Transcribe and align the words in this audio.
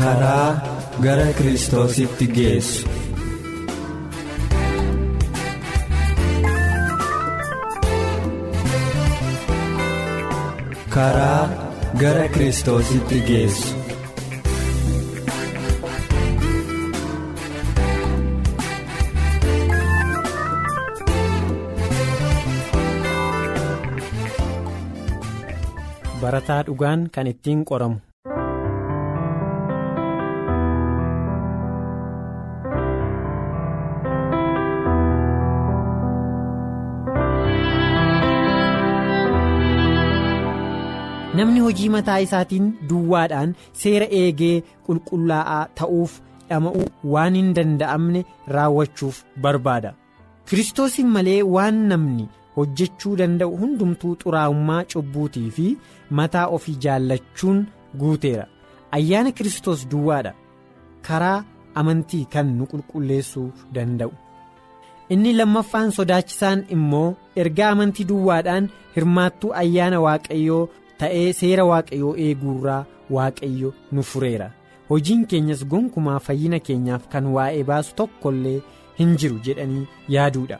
Karaa 0.00 0.48
gara 1.04 1.28
kiristoositti 1.38 2.26
geessu. 2.36 2.88
karaa 10.94 11.42
gara 12.00 12.28
kiristoositti 12.28 13.20
geessu. 13.28 13.76
barataa 26.20 26.62
dhugaan 26.66 27.08
kan 27.14 27.26
ittiin 27.26 27.64
qoramu. 27.64 28.09
Hojii 41.70 41.88
mataa 41.96 42.18
isaatiin 42.26 42.66
duwwaadhaan 42.90 43.54
seera 43.84 44.06
eegee 44.20 44.56
qulqullaa'aa 44.88 45.62
ta'uuf 45.80 46.12
dhama'uu 46.50 46.86
waan 47.14 47.34
hin 47.40 47.50
danda'amne 47.58 48.20
raawwachuuf 48.56 49.16
barbaada. 49.46 49.90
Kiristoosiin 50.50 51.08
malee 51.16 51.42
waan 51.56 51.76
namni 51.90 52.24
hojjechuu 52.56 53.12
danda'u 53.20 53.56
hundumtuu 53.60 54.14
xuraa'ummaa 54.22 54.80
cubbuutii 54.94 55.50
fi 55.58 55.66
mataa 56.20 56.46
ofii 56.56 56.74
jaallachuun 56.86 57.60
guuteera. 58.00 58.46
Ayyaana 58.98 59.30
kiristoos 59.38 59.86
duwwaadha. 59.92 60.32
Karaa 61.06 61.44
amantii 61.82 62.24
kan 62.32 62.46
nu 62.58 62.64
qulqulleessuu 62.72 63.46
danda'u. 63.76 64.12
Inni 65.14 65.32
lammaffaan 65.38 65.90
sodaachisaan 65.98 66.60
immoo 66.76 67.08
ergaa 67.44 67.70
amantii 67.76 68.04
duwwaadhaan 68.10 68.68
hirmaattuu 68.96 69.52
ayyaana 69.62 69.98
waaqayyoo 70.06 70.68
ta'ee 71.00 71.32
seera 71.40 71.64
waaqayyoo 71.70 72.14
eeguurraa 72.26 72.84
waaqayyo 73.16 73.72
nu 73.92 74.02
fureera. 74.12 74.48
Hojiin 74.90 75.26
keenyas 75.30 75.64
gonkumaa 75.72 76.18
fayyina 76.26 76.58
keenyaaf 76.68 77.08
kan 77.12 77.26
waa'ee 77.36 77.64
baasu 77.70 77.94
tokkollee 78.00 78.56
hin 78.98 79.12
jiru 79.22 79.38
jedhanii 79.48 79.86
yaaduudha. 80.14 80.58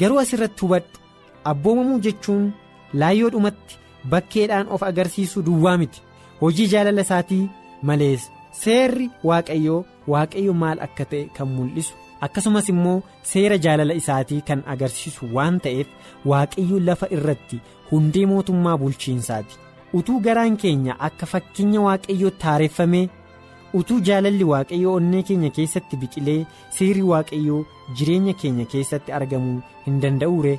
Garuu 0.00 0.18
asirratti 0.24 0.60
hubadhu. 0.66 0.98
Abboomamuu 1.50 2.00
jechuun 2.06 2.50
laayyoodhumatti 3.02 3.78
bakkeedhaan 4.10 4.68
of 4.76 4.82
agarsiisuu 4.90 5.42
duwwaa 5.46 5.76
miti. 5.82 6.02
Hojii 6.40 6.66
jaalala 6.72 7.00
isaatii 7.06 7.48
malees 7.82 8.26
seerri 8.62 9.10
waaqayyoo 9.30 9.84
waaqayyo 10.12 10.52
maal 10.62 10.78
akka 10.86 11.04
ta'e 11.12 11.24
kan 11.38 11.48
mul'isu 11.56 11.94
akkasumas 12.26 12.68
immoo 12.72 12.96
seera 13.32 13.56
jaalala 13.66 13.94
isaatii 14.00 14.40
kan 14.48 14.62
agarsiisu 14.74 15.28
waan 15.36 15.58
ta'eef 15.66 15.88
waaqayyo 16.32 16.78
lafa 16.88 17.06
irratti 17.18 17.60
hundee 17.90 18.26
mootummaa 18.32 18.76
bulchiinsaati. 18.82 19.54
Utuu 19.98 20.18
garaan 20.26 20.56
keenya 20.62 20.96
akka 21.08 21.26
fakkeenya 21.32 21.80
waaqayyootti 21.86 22.44
haareffamee 22.48 23.04
utuu 23.80 24.00
jaalalli 24.08 24.44
waaqayyoo 24.52 24.94
onnee 25.02 25.22
keenya 25.28 25.50
keessatti 25.58 25.96
biqilee 26.02 26.40
seerri 26.78 27.02
waaqayyoo 27.12 27.60
jireenya 28.00 28.34
keenya 28.42 28.64
keessatti 28.74 29.12
argamuu 29.18 29.56
hin 29.86 30.00
danda'uure 30.02 30.54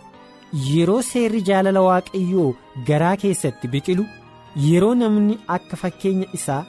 yeroo 0.69 1.01
seerri 1.11 1.41
jaalala 1.49 1.81
waaqayyoo 1.89 2.47
garaa 2.89 3.15
keessatti 3.23 3.67
biqilu 3.75 4.05
yeroo 4.67 4.93
namni 5.01 5.37
akka 5.57 5.75
fakkeenya 5.83 6.27
isaa 6.39 6.61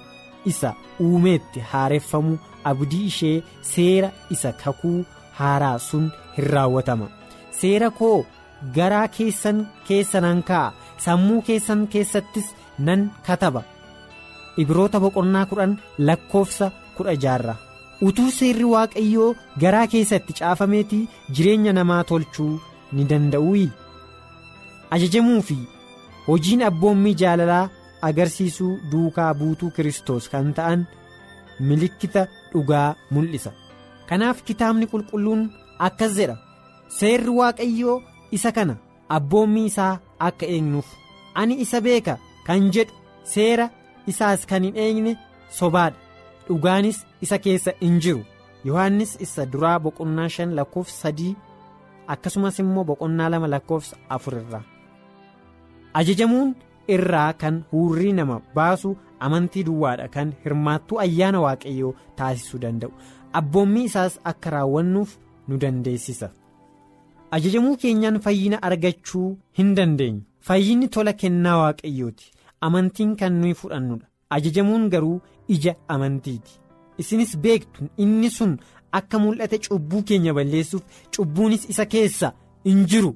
isa 0.52 0.74
uumeetti 1.06 1.60
haareffamu 1.70 2.38
abdii 2.70 3.06
ishee 3.12 3.42
seera 3.72 4.10
isa 4.36 4.52
kakuu 4.64 5.04
haaraa 5.38 5.78
sun 5.78 6.10
hin 6.36 6.44
raawwatama. 6.54 7.08
Seera 7.60 7.90
koo 7.90 8.24
garaa 8.76 9.08
keessan 9.16 9.66
keessa 9.88 10.20
nan 10.26 10.42
kaa'a 10.50 10.72
sammuu 11.06 11.40
keessan 11.48 11.86
keessattis 11.94 12.46
nan 12.86 13.10
kataba. 13.26 13.62
Ibroota 14.62 15.00
boqonnaa 15.00 15.46
kudhan 15.50 15.78
lakkoofsa 15.98 16.70
kudha 16.96 17.14
jaha 17.24 17.56
utuu 18.08 18.30
seerri 18.38 18.64
waaqayyoo 18.74 19.34
garaa 19.62 19.86
keessatti 19.92 20.32
caafameetii 20.38 21.08
jireenya 21.34 21.72
namaa 21.78 22.04
tolchuu 22.10 22.52
ni 22.92 23.04
danda'uu 23.10 23.66
ajajamuu 24.96 25.42
fi 25.48 25.56
hojiin 26.26 26.62
abboommii 26.68 27.14
jaalalaa 27.22 27.68
agarsiisuu 28.08 28.72
duukaa 28.92 29.34
buutuu 29.34 29.70
kiristoos 29.76 30.28
kan 30.32 30.52
ta'an 30.54 30.86
milikkita 31.60 32.22
dhugaa 32.52 32.94
mul'isa. 33.10 33.50
Kanaaf 34.08 34.38
kitaabni 34.46 34.86
qulqulluun 34.92 35.42
akkas 35.86 36.12
jedha. 36.18 36.36
Seerri 36.98 37.32
waaqayyoo 37.40 38.02
isa 38.36 38.52
kana 38.52 38.74
abboommii 39.16 39.66
isaa 39.70 39.98
akka 40.28 40.46
eegnuuf 40.54 40.88
ani 41.34 41.54
isa 41.64 41.80
beeka 41.86 42.14
kan 42.46 42.70
jedhu 42.74 42.94
seera 43.34 43.66
isaas 44.06 44.46
kan 44.50 44.62
hin 44.64 44.76
eegne 44.84 45.12
sobaadha. 45.58 45.98
Dhugaanis 46.48 46.98
isa 47.24 47.38
keessa 47.38 47.72
hin 47.80 48.00
jiru. 48.02 48.24
Yohannis 48.64 49.12
isa 49.24 49.46
duraa 49.52 49.78
boqonnaa 49.84 50.28
shan 50.28 50.50
lakkoofsa 50.58 50.96
sadii 51.02 51.36
akkasumas 52.12 52.58
immoo 52.62 52.84
boqonnaa 52.88 53.28
lama 53.32 53.48
lakkoofsa 53.54 53.96
afur 54.16 54.34
irraa. 54.40 54.62
Ajajamuun 55.94 56.54
irraa 56.96 57.32
kan 57.44 57.62
hurrii 57.72 58.12
nama 58.18 58.40
baasu 58.58 58.96
amantii 59.28 59.62
duwwaadha 59.68 60.08
kan 60.16 60.32
hirmaattuu 60.44 61.00
ayyaana 61.04 61.40
waaqayyoo 61.46 61.94
taasisuu 62.20 62.58
danda'u. 62.64 62.92
Abboommii 63.40 63.84
isaas 63.90 64.18
akka 64.32 64.50
raawwannuuf 64.56 65.16
nu 65.48 65.56
dandeessisa. 65.64 66.30
ajajamuu 67.36 67.76
keenyaan 67.82 68.16
fayyina 68.26 68.58
argachuu 68.68 69.28
hin 69.58 69.74
dandeenyu 69.78 70.22
fayyinni 70.48 70.88
tola 70.94 71.12
kennaa 71.22 71.56
waaqayyooti. 71.62 72.32
Amantiin 72.66 73.12
kan 73.20 73.32
nuyi 73.40 73.54
fudhannudha. 73.60 74.06
Ajajamuun 74.36 74.88
garuu 74.94 75.20
ija 75.54 75.74
amantiiti. 75.94 76.52
Isinis 76.98 77.36
beektu 77.44 77.84
inni 78.04 78.30
sun 78.36 78.56
akka 78.98 79.18
mul'ate 79.22 79.58
cubbuu 79.66 80.02
keenya 80.08 80.34
balleessuuf 80.38 80.82
cubbuunis 81.16 81.68
isa 81.74 81.86
keessa 81.94 82.32
hin 82.64 82.84
jiru. 82.94 83.12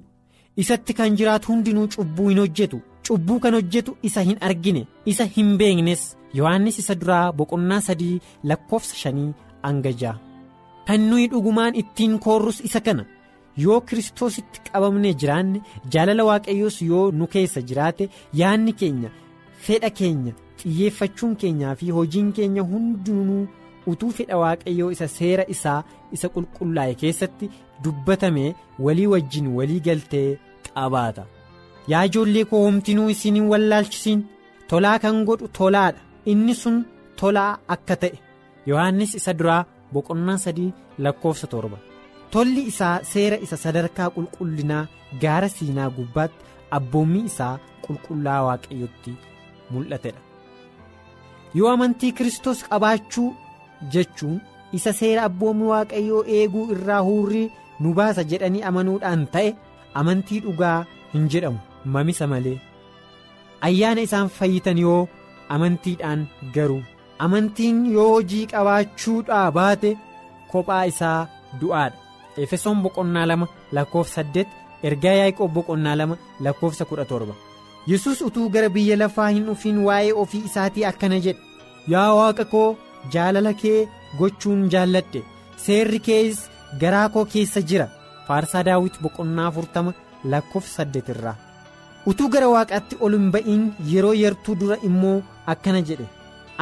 Isatti 0.62 0.94
kan 1.00 1.16
jiraatu 1.18 1.52
hundinuu 1.52 1.88
cubbuu 1.96 2.28
hin 2.28 2.38
hojjetu 2.44 2.80
cubbuu 3.08 3.38
kan 3.44 3.54
hojjetu 3.58 3.96
isa 4.08 4.22
hin 4.28 4.38
argine 4.50 4.82
isa 5.12 5.24
hin 5.38 5.56
beeknes 5.62 6.04
yohannis 6.38 6.78
isa 6.82 6.94
duraa 7.00 7.32
boqonnaa 7.40 7.80
sadii 7.88 8.20
lakkoofsa 8.52 8.96
shanii 9.02 9.32
hanga 9.66 9.92
ja'a 10.02 10.16
kan 10.86 11.00
nuyi 11.10 11.26
dhugumaan 11.32 11.74
ittiin 11.82 12.14
koorrus 12.24 12.60
isa 12.68 12.80
kana. 12.86 13.04
yoo 13.64 13.80
kiristoositti 13.88 14.60
qabamnee 14.68 15.12
jiraanne 15.22 15.60
jaalala 15.96 16.24
waaqayyoos 16.28 16.78
yoo 16.90 17.02
nu 17.18 17.26
keessa 17.34 17.60
jiraate 17.68 18.08
yaanni 18.40 18.72
keenya 18.80 19.10
fedha 19.66 19.90
keenya 19.98 20.32
xiyyeeffachuun 20.62 21.36
keenyaa 21.42 21.74
fi 21.82 21.90
hojiin 21.98 22.32
keenya 22.38 22.62
hundinuu 22.70 23.44
utuu 23.92 24.10
fedha 24.16 24.36
waaqayyoo 24.42 24.90
isa 24.96 25.08
seera 25.12 25.44
isaa 25.54 25.76
isa 26.18 26.28
qulqullaa'e 26.34 26.94
keessatti 27.04 27.50
dubbatame 27.84 28.44
walii 28.88 29.06
wajjin 29.14 29.46
walii 29.60 29.80
galtee 29.86 30.26
qabaata 30.66 31.24
yaa 31.92 32.04
ijoollee 32.08 32.44
koo 32.50 32.62
homtinuu 32.66 33.08
isin 33.14 33.34
hin 33.38 33.48
wallaalchisiin 33.52 34.20
tolaa 34.70 34.98
kan 35.04 35.24
godhu 35.28 35.48
tolaadha. 35.58 36.00
Inni 36.32 36.54
sun 36.62 36.76
tolaa 37.20 37.50
akka 37.74 37.96
ta'e. 38.02 38.18
Yohannis 38.70 39.14
isa 39.18 39.32
duraa 39.38 39.64
boqonnaa 39.92 40.38
sadii 40.44 40.70
lakkoofsa 41.04 41.46
torba. 41.54 41.78
tolli 42.34 42.62
isaa 42.70 42.96
seera 43.12 43.36
isa 43.44 43.56
sadarkaa 43.64 44.06
qulqullinaa 44.14 44.86
gaara 45.22 45.48
siinaa 45.56 45.90
gubbaatti 45.96 46.44
abboommii 46.78 47.24
isaa 47.30 47.58
qulqullaa 47.84 48.40
waaqayyotti 48.46 49.12
mul'atedha. 49.72 50.20
Yoo 51.58 51.68
amantii 51.74 52.12
kiristoos 52.20 52.60
qabaachuu 52.70 53.28
jechuun 53.92 54.40
isa 54.78 54.92
seera 55.00 55.22
abboommii 55.28 55.68
waaqayyoo 55.74 56.22
eeguu 56.38 56.64
irraa 56.76 57.02
hurrii 57.08 57.44
nu 57.84 57.94
baasa 58.00 58.22
jedhanii 58.32 58.62
amanuudhaan 58.70 59.22
ta'e 59.36 59.54
amantii 60.02 60.40
dhugaa 60.48 60.78
hin 61.14 61.28
jedhamu 61.34 61.58
mamisa 61.92 62.26
malee 62.32 62.58
ayyaana 63.68 64.00
isaan 64.06 64.28
fayyitan 64.38 64.78
yoo 64.84 65.00
amantiidhaan 65.56 66.26
garuu 66.54 66.82
amantiin 67.26 67.78
yoo 67.96 68.08
hojii 68.14 68.46
qabaachuudhaa 68.52 69.46
baate 69.58 69.90
kophaa 70.52 70.84
isaa 70.92 71.18
du'aadha 71.60 71.98
efesoon 72.44 72.78
boqonnaa 72.84 73.26
lama 73.30 73.46
lakkoofsa 73.78 74.14
saddeet 74.20 74.48
ergaa 74.90 75.16
yaaqoob 75.20 75.52
boqonnaa 75.58 75.96
lama 76.00 76.16
lakkoofsa 76.46 76.84
kudha 76.90 77.04
torba 77.12 77.34
yesus 77.92 78.22
utuu 78.28 78.48
gara 78.54 78.68
biyya 78.76 78.96
lafaa 79.02 79.28
hin 79.36 79.44
dhufiin 79.50 79.78
waa'ee 79.88 80.12
ofii 80.24 80.42
isaatii 80.50 80.84
akkana 80.90 81.18
jedhe 81.26 81.42
yaa 81.94 82.08
waaqa 82.20 82.44
koo 82.54 82.68
jaalala 83.14 83.52
kee 83.62 83.78
gochuun 84.20 84.62
jaalladhe 84.74 85.22
seerri 85.66 86.00
kees 86.08 86.36
garaa 86.82 87.08
koo 87.16 87.24
keessa 87.34 87.60
jira 87.72 87.88
faarsaa 88.28 88.62
daawit 88.68 88.94
boqonnaa 89.06 89.46
afurtama 89.52 89.92
lakkoofsa 90.34 90.74
saddeet 90.78 91.08
irraa 91.14 91.36
utuu 92.10 92.28
gara 92.34 92.48
waaqaatti 92.54 92.94
ol 93.04 93.12
hin 93.18 93.28
ba'iin 93.34 93.62
yeroo 93.92 94.14
yartuu 94.22 94.54
dura 94.60 94.76
immoo 94.88 95.18
akkana 95.52 95.80
jedhe. 95.88 96.06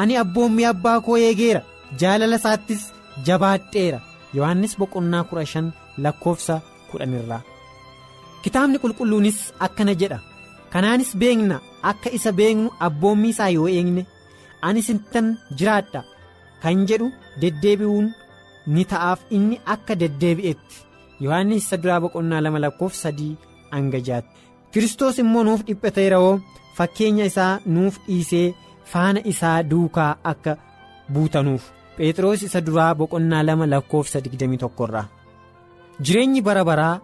Ani 0.01 0.15
abboommii 0.23 0.67
abbaa 0.73 0.99
koo 1.07 1.17
eegeera 1.29 1.63
jaalala 2.01 2.37
isaattis 2.41 2.83
jabaadheera. 3.27 4.01
Yohannis 4.37 4.75
boqonnaa 4.81 5.25
kudha 5.31 5.45
shan 5.53 5.67
lakkoofsa 6.05 6.55
kudhan 6.91 7.15
irraa. 7.19 7.43
Kitaabni 8.43 8.79
qulqulluunis 8.83 9.39
akkana 9.67 9.95
jedha. 10.01 10.19
Kanaanis 10.73 11.11
beekna 11.21 11.57
akka 11.91 12.09
isa 12.19 12.31
beeknu 12.39 12.69
abboommii 12.87 13.33
isaa 13.35 13.51
yoo 13.57 13.69
eegne 13.77 14.07
ani 14.67 14.81
sintan 14.89 15.27
jiraadha. 15.59 16.01
Kan 16.63 16.87
jedhu 16.89 17.07
deddeebi'uun 17.43 18.07
ni 18.75 18.83
ta'aaf 18.91 19.21
inni 19.37 19.57
akka 19.75 19.95
deddeebi'etti 20.03 20.77
yohannis 21.25 21.65
isa 21.67 21.77
duraa 21.83 22.01
boqonnaa 22.05 22.41
lama 22.45 22.59
lakkoofsa 22.65 23.03
sadii 23.09 23.33
hanga 23.75 24.01
jaatti 24.09 24.41
kiristoos 24.73 25.19
immoo 25.23 25.45
nuuf 25.49 25.63
dhiphateera'oo 25.69 26.35
fakkeenya 26.79 27.25
isaa 27.31 27.53
nuuf 27.77 27.99
dhiisee 28.09 28.55
faana 28.93 29.21
isaa 29.33 29.63
duukaa 29.71 30.11
akka 30.33 30.57
buutanuuf. 31.13 31.63
Phexros 31.97 32.43
isa 32.49 32.61
duraa 32.67 32.95
boqonnaa 33.01 33.43
lama 33.49 33.67
lakkoofsa 33.73 34.19
21 34.27 34.85
irraa. 34.89 35.07
Jireenyi 36.05 36.41
bara 36.47 36.65
baraa 36.69 37.01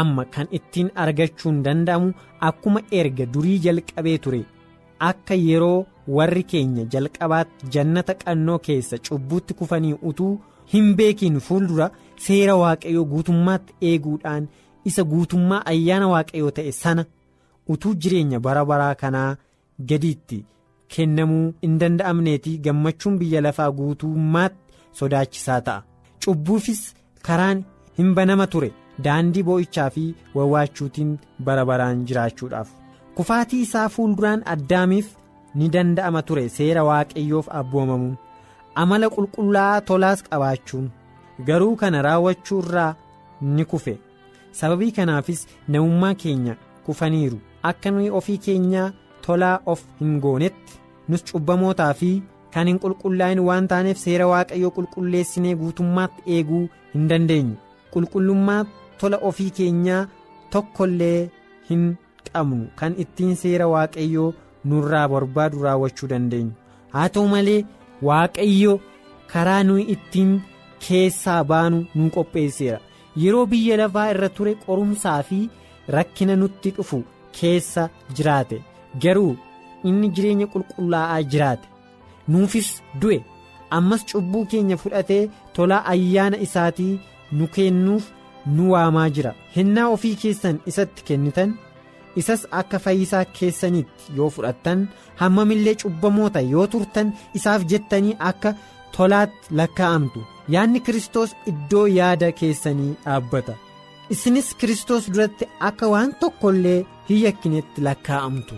amma 0.00 0.24
kan 0.34 0.48
ittiin 0.58 0.90
argachuun 1.04 1.62
danda'amu 1.66 2.12
akkuma 2.48 2.80
erga 3.00 3.26
durii 3.34 3.58
jalqabee 3.66 4.18
ture. 4.24 4.40
Akka 5.10 5.34
yeroo 5.34 5.86
warri 6.16 6.42
keenya 6.54 6.84
jalqabaatti 6.94 7.66
jannata 7.76 8.14
qannoo 8.24 8.58
keessa 8.66 8.98
cubbuutti 9.08 9.54
kufanii 9.60 9.94
utuu 10.10 10.32
hin 10.72 10.94
beekiin 10.98 11.38
fuuldura 11.46 11.90
seera 12.26 12.54
waaqayyoo 12.62 13.04
guutummaatti 13.12 13.72
eeguudhaan 13.90 14.48
isa 14.90 15.02
guutummaa 15.12 15.62
ayyaana 15.72 16.08
waaqayyoo 16.14 16.50
ta'e 16.58 16.72
sana 16.82 17.04
utuu 17.74 17.94
jireenya 18.04 18.40
bara 18.46 18.64
baraa 18.70 18.94
kanaa 19.02 19.30
gadiitti 19.90 20.38
kennamuu 20.94 21.46
hin 21.64 21.78
danda'amneetii 21.82 22.58
gammachuun 22.66 23.18
biyya 23.20 23.40
lafaa 23.46 23.70
guutummaatti 23.78 24.58
sodaachisaa 25.00 25.60
ta'a. 25.68 25.82
Cubbuufis 26.24 26.82
karaan 27.26 27.64
hin 27.98 28.10
banama 28.18 28.46
ture. 28.54 28.70
Daandii 29.04 29.42
boo'ichaa 29.48 29.90
fi 29.94 30.04
wawwaachuutiin 30.34 31.12
bara 31.46 31.64
baraan 31.70 32.04
jiraachuudhaaf. 32.08 32.68
Kufaatii 33.16 33.60
isaa 33.66 33.88
fuulduraan 33.94 34.42
addaamiif 34.54 35.08
ni 35.54 35.68
danda'ama 35.76 36.22
ture. 36.28 36.44
Seera 36.48 36.84
waaqayyoof 36.90 37.48
abboomamuun 37.60 38.16
amala 38.84 39.06
qulqullaa'aa 39.16 39.80
tolaas 39.90 40.22
qabaachuun. 40.28 40.90
Garuu 41.46 41.74
kana 41.76 42.02
raawwachuu 42.08 42.58
irraa 42.64 42.94
ni 43.56 43.64
kufe 43.64 43.98
sababii 44.60 44.90
kanaafis 44.98 45.46
namummaa 45.68 46.14
keenya 46.14 46.56
kufaniiru. 46.86 47.38
Akka 47.62 47.90
nuyi 47.90 48.10
ofii 48.10 48.38
keenyaa 48.38 48.92
tolaa 49.26 49.58
of 49.66 49.82
hin 49.98 50.20
goonetti 50.20 50.78
nus 51.08 51.24
cubbamootaa 51.32 51.94
fi 52.00 52.10
kan 52.54 52.66
hin 52.68 52.78
qulqullaa'in 52.84 53.40
waan 53.48 53.68
taaneef 53.72 53.98
seera 54.04 54.26
waaqayyoo 54.32 54.70
qulqulleessinee 54.78 55.54
guutummaatti 55.60 56.22
eeguu 56.36 56.62
hin 56.94 57.08
dandeenyu 57.12 57.56
qulqullummaa 57.92 58.64
tola 59.00 59.16
ofii 59.30 59.50
keenyaa 59.58 60.06
tokkollee 60.50 61.30
hin 61.70 61.84
qabnu. 62.32 62.66
Kan 62.78 62.94
ittiin 63.04 63.36
seera 63.42 63.66
waaqayyoo 63.74 64.32
nurraa 64.64 65.08
barbaadu 65.08 65.62
raawwachuu 65.66 66.08
dandeenyu. 66.14 66.52
Haa 66.94 67.08
ta'u 67.08 67.28
malee 67.28 67.64
waaqayyo 68.08 68.80
karaa 69.32 69.62
nuyi 69.68 69.84
ittiin 69.94 70.32
keessaa 70.88 71.44
baanu 71.44 71.84
nu 71.94 72.10
qopheesseera 72.16 72.78
yeroo 73.22 73.46
biyya 73.52 73.76
lafaa 73.80 74.06
irra 74.12 74.28
ture 74.36 74.54
qorumsaa 74.66 75.22
fi 75.28 75.40
rakkina 75.96 76.36
nutti 76.42 76.70
dhufu 76.76 77.02
keessa 77.40 77.88
jiraate. 78.16 78.62
Garuu 79.02 79.36
inni 79.88 80.08
jireenya 80.14 80.46
qulqullaa'aa 80.54 81.22
jiraate. 81.34 81.66
Nuufis 82.28 82.70
du'e. 83.00 83.20
Ammas 83.76 84.02
cubbuu 84.10 84.44
keenya 84.50 84.76
fudhatee 84.82 85.30
tolaa 85.54 85.84
ayyaana 85.92 86.36
isaatii 86.46 87.00
nu 87.36 87.46
kennuuf 87.54 88.04
nu 88.56 88.70
waamaa 88.72 89.08
jira. 89.16 89.32
Hennaa 89.56 89.88
ofii 89.94 90.14
keessan 90.22 90.58
isatti 90.70 91.02
kennitan 91.08 91.54
isas 92.20 92.42
akka 92.60 92.78
fayyisaa 92.84 93.24
keessanitti 93.36 94.12
yoo 94.16 94.28
fudhattan 94.34 94.80
hammamillee 95.20 95.74
cubbamoota 95.82 96.40
yoo 96.52 96.66
turtan 96.72 97.12
isaaf 97.38 97.62
jettanii 97.70 98.16
akka 98.30 98.54
tolaatti 98.96 99.54
lakkaa'amtu 99.60 100.20
yaadni 100.54 100.80
kiristoos 100.86 101.34
iddoo 101.52 101.86
yaada 101.98 102.32
keessanii 102.40 102.92
dhaabbata. 103.04 103.54
Isinis 104.14 104.48
kiristoos 104.60 105.08
duratti 105.14 105.48
akka 105.70 105.88
waan 105.94 106.12
tokkollee 106.20 106.78
hin 107.08 107.20
yakkinetti 107.24 107.80
lakkaa'amtu. 107.86 108.54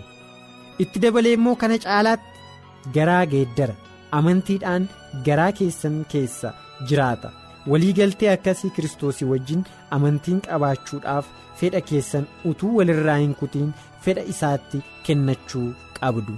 Itti 0.83 0.99
dabalee 1.03 1.33
immoo 1.37 1.55
kana 1.61 1.77
caalaatti 1.85 2.93
garaa 2.97 3.25
geeddara. 3.33 3.75
Amantiidhaan 4.17 4.89
garaa 5.25 5.51
keessan 5.59 6.05
keessa 6.11 6.53
jiraata. 6.89 7.31
Waliigaltee 7.71 8.29
akkasii 8.33 8.69
kiristoosii 8.75 9.27
wajjin 9.31 9.63
amantiin 9.97 10.41
qabaachuudhaaf 10.47 11.25
fedha 11.61 11.81
keessan 11.91 12.27
utuu 12.51 12.73
walirraa 12.77 13.17
hin 13.21 13.35
kutiin 13.39 13.71
fedha 14.07 14.21
isaatti 14.33 14.81
kennachuu 15.07 15.69
qabdu. 15.99 16.35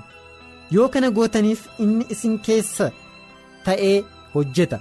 Yoo 0.75 0.87
kana 0.93 1.09
gootaniif 1.17 1.65
inni 1.85 2.05
isin 2.15 2.39
keessa 2.47 2.91
ta'ee 3.65 3.97
hojjeta 4.35 4.79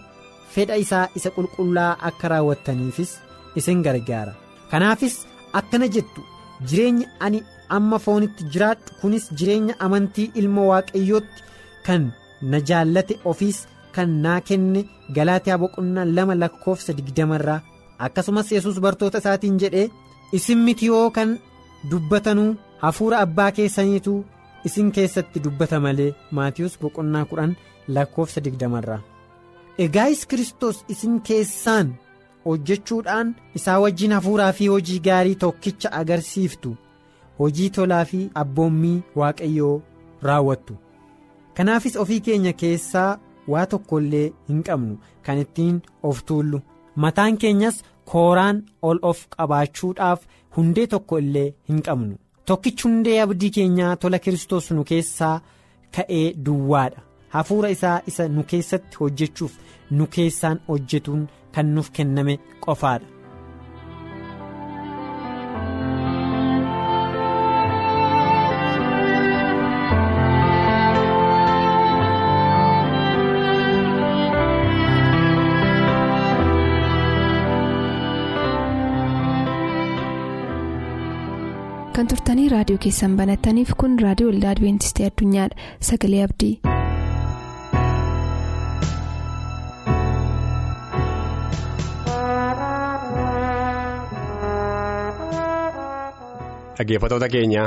fedha 0.57 0.77
isaa 0.85 1.05
isa 1.21 1.31
qulqullaa 1.37 1.93
akka 2.09 2.29
raawwattaniifis 2.33 3.13
isin 3.61 3.83
gargaara. 3.87 4.35
Kanaafis 4.71 5.17
akkana 5.61 5.89
jettu 5.95 6.23
jireenya 6.69 7.07
ani 7.27 7.41
amma 7.77 7.99
foonitti 8.05 8.45
jiraadhu 8.53 8.91
kunis 9.01 9.25
jireenya 9.39 9.75
amantii 9.87 10.31
ilma 10.41 10.63
waaqayyootti 10.71 11.41
kan 11.87 12.03
na 12.51 12.59
jaallate 12.69 13.15
ofiis 13.33 13.59
kan 13.95 14.11
naa 14.25 14.41
kenne 14.49 14.81
galaatiyaa 15.17 15.59
boqonnaa 15.63 16.05
lama 16.17 16.35
lakkoofsa 16.43 16.93
digdamarraa 16.99 17.61
akkasumas 18.07 18.49
yesus 18.55 18.81
bartoota 18.85 19.19
isaatiin 19.23 19.59
jedhee 19.63 19.87
isin 20.39 20.59
miti 20.67 20.87
yoo 20.91 21.11
kan 21.17 21.31
dubbatanuu 21.91 22.51
hafuura 22.85 23.19
abbaa 23.27 23.51
keessaniitu 23.59 24.15
isin 24.69 24.89
keessatti 24.97 25.41
dubbata 25.45 25.81
malee 25.85 26.11
maatiyus 26.39 26.75
boqonnaa 26.83 27.25
kudhan 27.31 27.53
lakkoofsa 27.95 28.41
digdamarraa 28.47 29.01
egaayis 29.85 30.27
kiristoos 30.31 30.79
isin 30.95 31.21
keessaan 31.29 31.89
hojjechuudhaan 32.45 33.35
isaa 33.59 33.79
wajjin 33.85 34.13
hafuuraa 34.17 34.53
fi 34.59 34.67
hojii 34.75 34.99
gaarii 35.09 35.35
tokkicha 35.45 35.93
agarsiiftu 36.01 36.77
hojii 37.39 37.71
tolaa 37.77 38.05
fi 38.11 38.21
abboommii 38.43 39.03
waaqayyoo 39.21 39.75
raawwattu. 40.23 40.77
Kanaafis 41.57 41.97
ofii 42.03 42.21
keenya 42.29 42.53
keessaa 42.63 43.19
waa 43.55 43.67
tokko 43.73 44.01
illee 44.05 44.33
hin 44.49 44.63
qabnu 44.69 44.99
kan 45.27 45.39
ittiin 45.45 45.83
of 46.03 46.23
tuullu. 46.31 46.61
Mataan 47.05 47.37
keenyas 47.43 47.83
kooraan 48.13 48.63
ol 48.83 48.99
of 49.11 49.27
qabaachuudhaaf 49.37 50.21
hundee 50.57 50.87
tokko 50.95 51.19
illee 51.25 51.49
hin 51.69 51.83
qabnu. 51.89 52.15
Tokkichi 52.45 52.89
hundee 52.89 53.21
abdii 53.23 53.51
keenyaa 53.59 53.97
tola 53.97 54.19
kiristoos 54.19 54.71
nu 54.71 54.85
keessaa 54.91 55.41
ka'ee 55.97 56.27
duwwaadha 56.47 57.03
hafuura 57.35 57.71
isaa 57.77 57.99
isa 58.13 58.29
nu 58.29 58.43
keessatti 58.53 58.97
hojjechuuf 59.03 59.53
nu 59.91 60.07
keessaan 60.17 60.61
hojjetuun 60.69 61.27
kan 61.59 61.75
nuuf 61.75 61.91
kenname 61.99 62.39
qofaadha. 62.67 63.07
kan 81.97 82.09
turtanii 82.13 82.49
raadiyoo 82.53 82.81
keessan 82.87 83.15
banattaniif 83.21 83.71
kun 83.83 83.99
raadiyoo 84.07 84.33
waldaa 84.33 84.51
adibeentistii 84.57 85.07
addunyaadha 85.11 85.71
sagalee 85.91 86.23
abdii. 86.29 86.55
Dhaggeeffatoota 96.77 97.29
keenya 97.29 97.63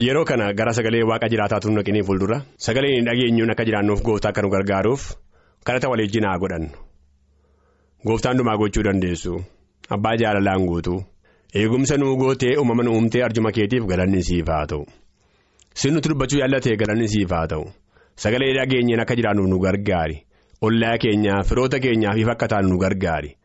yeroo 0.00 0.24
kana 0.24 0.52
gara 0.58 0.72
sagalee 0.72 1.02
waaqa 1.10 1.28
jiraataatu 1.32 1.70
naqinee 1.70 2.02
fuuldura. 2.02 2.42
Sagaleen 2.58 3.04
dhageenyuun 3.06 3.50
akka 3.50 3.64
jiraannuuf 3.68 4.02
gooftaa 4.02 4.30
akka 4.34 4.42
nu 4.42 4.50
gargaaruuf 4.54 5.02
kadhata 5.64 5.88
waliin 5.88 6.24
haa 6.28 6.38
godhannu. 6.38 6.70
Gooftaan 8.06 8.36
dhumaa 8.38 8.56
gochuu 8.58 8.82
dandeessu. 8.84 9.34
Abbaa 9.90 10.16
jaalalaan 10.16 10.66
guutuu 10.66 10.98
eegumsa 11.54 11.96
nuu 11.96 12.16
gootee 12.16 12.56
uumama 12.58 12.82
nu 12.82 12.92
uumtee 12.96 13.22
arjuma 13.22 13.52
keetiif 13.52 13.86
galanni 13.86 14.22
siif 14.22 14.46
haa 14.48 14.66
ta'u. 14.66 14.84
Sinnutti 15.74 16.08
dubbachuu 16.08 16.40
yaallatee 16.40 16.76
galanni 16.76 17.08
siif 17.08 17.30
haa 17.30 17.46
ta'u. 17.46 17.64
Sagalee 18.16 18.52
dhageenyeen 18.56 19.00
akka 19.00 19.16
jiraannuuf 19.16 19.48
nu 19.48 19.58
gargaari. 19.60 20.18
Ollaa 20.62 20.98
keenyaaf 20.98 21.48
firoota 21.48 21.78
keenyaaf 21.80 22.16
ifa 22.18 22.32
akka 22.32 22.48
taanu 22.48 22.68
nu 22.68 22.78
gargaari. 22.78 23.36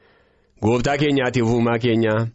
Gooftaa 0.61 0.97
keenyaatiif 0.97 1.45
uumaa 1.45 1.77
keenyaa. 1.85 2.27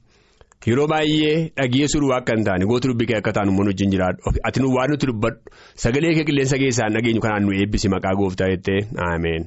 Yeroo 0.67 0.87
baay'ee 0.93 1.35
dhageessuu 1.59 2.13
akka 2.19 2.35
hin 2.37 2.45
taane 2.49 2.65
gootu 2.71 2.89
dubbii 2.91 3.07
kee 3.11 3.17
akka 3.21 3.33
taanu 3.39 3.53
immoo 3.53 3.67
wajjin 3.71 3.91
jiraadhu 3.95 4.33
ati 4.51 4.61
nu 4.63 4.71
waan 4.77 4.91
nuti 4.91 5.07
dubbadhu. 5.11 5.41
Sagalee 5.83 6.15
kee 6.19 6.25
qilleensa 6.31 6.59
keessaan 6.63 6.95
dhageenyu 6.97 7.21
kanaan 7.27 7.45
nu 7.47 7.53
eebbisi 7.61 7.89
maqaa 7.95 8.15
gooftaa 8.21 8.49
jettee. 8.53 8.81
Ameen. 9.09 9.45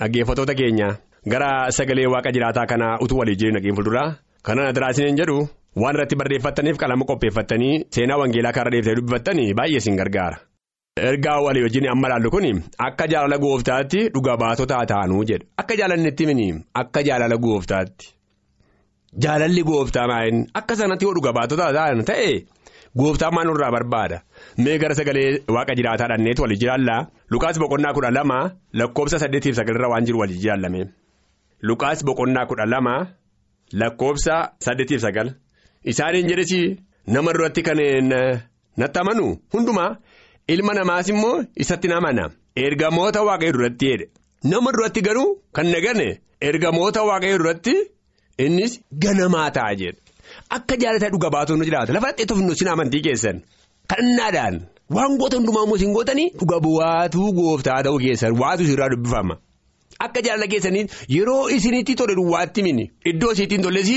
Dhaggeeffatoota 0.00 0.54
keenya. 0.54 0.88
Gara 1.32 1.50
sagalee 1.76 2.06
waaqa 2.14 2.32
jiraataa 2.32 2.66
kanaa 2.72 2.98
utuu 3.04 3.18
walii 3.20 3.36
jireenya 3.38 3.60
dhageen 3.60 3.76
fuulduraa 3.78 4.08
kanaan 4.48 4.68
adiraasiniin 4.72 5.16
jedhu 5.20 5.38
waan 5.82 5.94
irratti 5.96 6.16
barreeffattaniif 6.20 6.76
qalama 6.82 7.04
qopheeffattanii 7.10 7.72
seenaa 7.96 8.18
wangeelaa 8.20 8.52
karaa 8.58 8.72
deebiitee 8.74 8.96
dubbifattanii 9.00 9.54
baay'ee 9.60 9.80
isin 9.82 9.96
gargaara. 10.00 10.36
Ergaa 11.08 11.40
walii 11.46 11.62
wajjin 11.66 11.88
amma 11.94 12.08
ilaallu 12.08 12.30
kun 12.34 12.46
akka 12.86 13.06
jaalala 13.12 13.38
gooftaatti 13.44 14.00
dhuga 14.14 14.36
baatota 14.44 14.86
taanuu 14.92 15.24
jedha 15.30 15.46
akka 15.62 15.76
jaalannetti 15.80 16.26
mini 16.30 16.48
akka 16.82 17.02
jaalala 17.08 17.36
gooftaatti. 17.46 18.06
Jaalalli 19.16 19.62
gooftaa 19.64 20.06
maayin 20.08 20.46
akka 20.54 20.76
sanatti 20.76 21.04
yoo 21.04 21.14
dhuga 21.16 21.32
baatota 21.32 21.72
ta'an 21.72 22.04
ta'e 22.04 22.44
gooftaan 22.98 23.34
maal 23.34 23.46
nurraa 23.48 23.70
barbaada? 23.72 24.18
Mee 24.58 24.78
gara 24.78 24.94
sagalee 24.94 25.40
waaqa 25.54 25.74
jiraataa 25.78 26.08
dhanneetu 26.12 26.42
walii 26.42 26.58
jiraallaa? 26.62 27.06
Lukaas 27.30 27.58
boqonnaa 27.58 27.94
kudha 27.96 28.10
lama 28.10 28.38
lakkoobsa 28.72 29.18
saddeetiif 29.22 29.56
sagalirra 29.56 29.88
waan 29.92 30.04
jiru 30.06 30.18
walii 30.22 30.38
jiraallame 30.42 30.82
Lukaas 31.62 32.04
boqonnaa 32.04 32.46
kudha 32.46 32.66
lama 32.66 32.94
lakkoobsa 33.72 34.34
saddeetiif 34.60 35.00
sagal. 35.00 35.28
Isaaniin 35.84 36.28
jedhesi 36.28 36.60
nama 37.06 37.32
duratti 37.32 37.62
kan 37.62 37.78
natti 38.80 38.98
amanu 39.00 39.26
hundumaa 39.52 39.96
ilma 40.48 40.72
namaas 40.74 41.08
immoo 41.08 41.44
isatti 41.56 41.88
namana 41.88 42.24
ergamoota 42.56 43.22
waaqayyoo 43.28 43.56
duratti 43.56 43.86
jedhe 43.90 44.06
nama 44.50 44.72
duratti 44.72 45.00
garuu 45.06 45.28
kan 45.56 45.66
nagane 45.74 46.08
ergamoota 46.40 47.02
waaqayyoo 47.08 47.38
duratti. 47.42 47.74
Innis 48.46 48.72
ganamaa 49.04 49.50
ta'a 49.56 49.74
jedha 49.80 49.98
akka 50.56 50.74
jaalataa 50.82 51.10
dhuga 51.14 51.30
baatonni 51.34 51.64
jiraata. 51.68 51.92
Lafa 51.96 52.08
dhaqeetuuf 52.12 52.40
nu 52.46 52.54
sin 52.60 52.68
amantii 52.74 53.02
keessan. 53.06 53.36
Kadhannaadhaan 53.90 54.56
waan 54.96 55.16
goota 55.20 55.36
hundumaa 55.38 55.64
immoo 55.66 55.76
isin 55.80 55.92
gootanii 55.96 56.28
dhuga 56.40 56.58
bu'aatuu 56.66 57.28
gooftaa 57.38 57.82
ta'uu 57.86 57.98
keessan 58.04 58.32
waatu 58.42 58.62
irraa 58.74 58.88
dubbifama. 58.94 59.34
Akka 60.06 60.20
jaalala 60.26 60.46
keessanii 60.52 60.84
yeroo 61.16 61.48
isinitti 61.56 61.94
tole 62.00 62.14
duwwaatti 62.18 62.62
mini. 62.66 62.84
Iddoo 63.10 63.32
isiittiin 63.36 63.62
tolles 63.66 63.90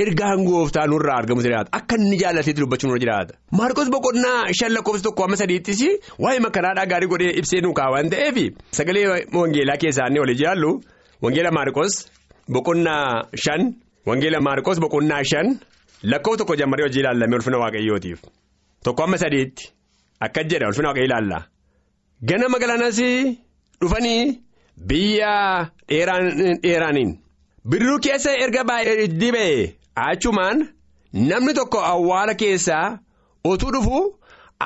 ergaan 0.00 0.40
gooftaa 0.48 0.86
nurraa 0.92 1.16
argamu 1.20 1.42
jiraata. 1.46 1.70
Akka 1.78 1.96
inni 2.00 2.16
jaalateetti 2.22 2.60
dubbachuu 2.64 2.88
nurra 2.90 3.00
jiraata. 3.04 3.32
Maarkos 3.58 3.88
boqonnaa 3.94 4.52
shan 4.58 4.72
lakkoofsa 4.76 5.02
tokko 5.06 5.24
amma 5.24 5.36
sadiittis 5.42 5.80
waa'ee 6.24 6.40
makkanaadhaa 6.46 6.86
gaarii 6.92 7.08
godhee 7.12 7.32
ibsee 7.40 7.60
nu 7.64 7.72
kaawwan 7.78 8.10
ta'eef 8.10 8.36
sagalee 8.78 9.06
wangeelaa 9.38 9.76
keessaanii 9.84 10.20
walii 10.24 10.38
jaallu 10.42 10.70
wangeela 11.22 11.50
maarkos. 11.58 11.94
Boqonnaa 12.52 13.28
shan 13.44 13.62
Wangeela 14.06 14.40
Maarqos 14.46 14.78
boqonnaa 14.84 15.22
shan 15.30 15.46
lakkoo 16.02 16.36
tokko 16.36 16.56
jammaree 16.60 16.84
hojii 16.86 17.00
ilaallamee 17.02 17.36
ulfina 17.38 17.58
waaqayyootiif 17.62 18.20
tokko 18.84 19.02
amma 19.04 19.18
sadiitti 19.22 19.70
akkas 20.26 20.46
jedha 20.50 20.66
ulfina 20.70 20.88
waaqayyoo 20.88 21.08
ilaalla 21.10 21.38
ganama 22.28 22.58
galanas 22.62 22.98
dhufanii 23.80 24.40
biyya 24.90 25.32
dheeraaniin 25.88 27.10
bidiruu 27.70 27.98
keessa 28.08 28.36
erga 28.44 28.64
baay'ee 28.70 29.06
dibee 29.20 29.72
achumaan 30.08 30.58
namni 31.30 31.54
tokko 31.60 31.78
awwaala 31.92 32.34
keessaa 32.42 32.98
otuu 33.52 33.72
dhufu 33.78 33.98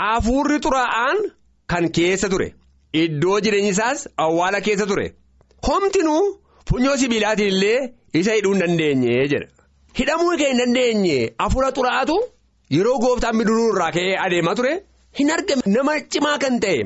hafuurri 0.00 0.58
xuraa'aan 0.66 1.18
kan 1.70 1.88
keessa 2.00 2.28
ture 2.35 2.49
iddoo 3.04 3.38
jireenyi 3.47 3.70
isaas 3.76 4.06
awwaala 4.26 4.61
keessa 4.66 4.87
ture 4.90 5.06
homtinuu. 5.68 6.25
Funyoo 6.69 6.97
sibiilaatiin 6.97 7.49
illee 7.55 7.93
isa 8.21 8.33
hidhuu 8.39 8.53
hin 8.55 8.61
dandeenye 8.65 9.17
jedha. 9.33 9.47
Hidhamuu 9.99 10.31
hin 10.43 10.59
dandeenye 10.63 11.17
hafuura 11.39 11.71
xuraa'aatu 11.79 12.17
yeroo 12.77 12.99
gooftaan 13.05 13.39
bidiruu 13.41 13.69
irraa 13.75 13.91
ka'ee 13.97 14.17
adeemaa 14.27 14.55
ture 14.61 14.73
hin 15.21 15.31
argame 15.37 15.63
nama 15.77 15.95
cimaa 16.17 16.39
kan 16.45 16.61
ta'e 16.65 16.85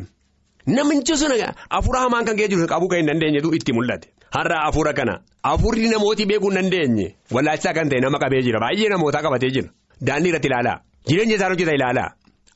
namichi 0.77 1.17
sun 1.23 1.33
hafuura 1.71 2.01
hamaan 2.05 2.25
kan 2.25 2.37
keessa 2.37 2.53
jiru 2.55 2.67
qabuu 2.75 2.89
kan 2.93 2.99
hin 3.03 3.07
dandeenyetu 3.11 3.55
itti 3.59 3.73
mul'ate. 3.79 4.09
Har'a 4.37 4.59
hafuura 4.67 4.93
kana 4.99 5.15
hafuurri 5.49 5.89
namooti 5.95 6.27
beekuu 6.27 6.51
hin 6.51 6.59
dandeenye 6.61 7.07
wallaachisaa 7.37 7.75
kan 7.79 7.89
ta'e 7.91 8.01
nama 8.07 8.19
qabee 8.25 8.43
jira 8.47 8.61
baay'ee 8.65 8.89
namootaa 8.95 9.23
qabatee 9.27 9.51
jira 9.57 9.69
daandii 10.11 10.31
irratti 10.33 10.49
ilaalaa 10.53 10.77
jireenya 11.09 11.35
isaan 11.37 11.53
hojjetan 11.55 11.75
ilaalaa 11.81 12.09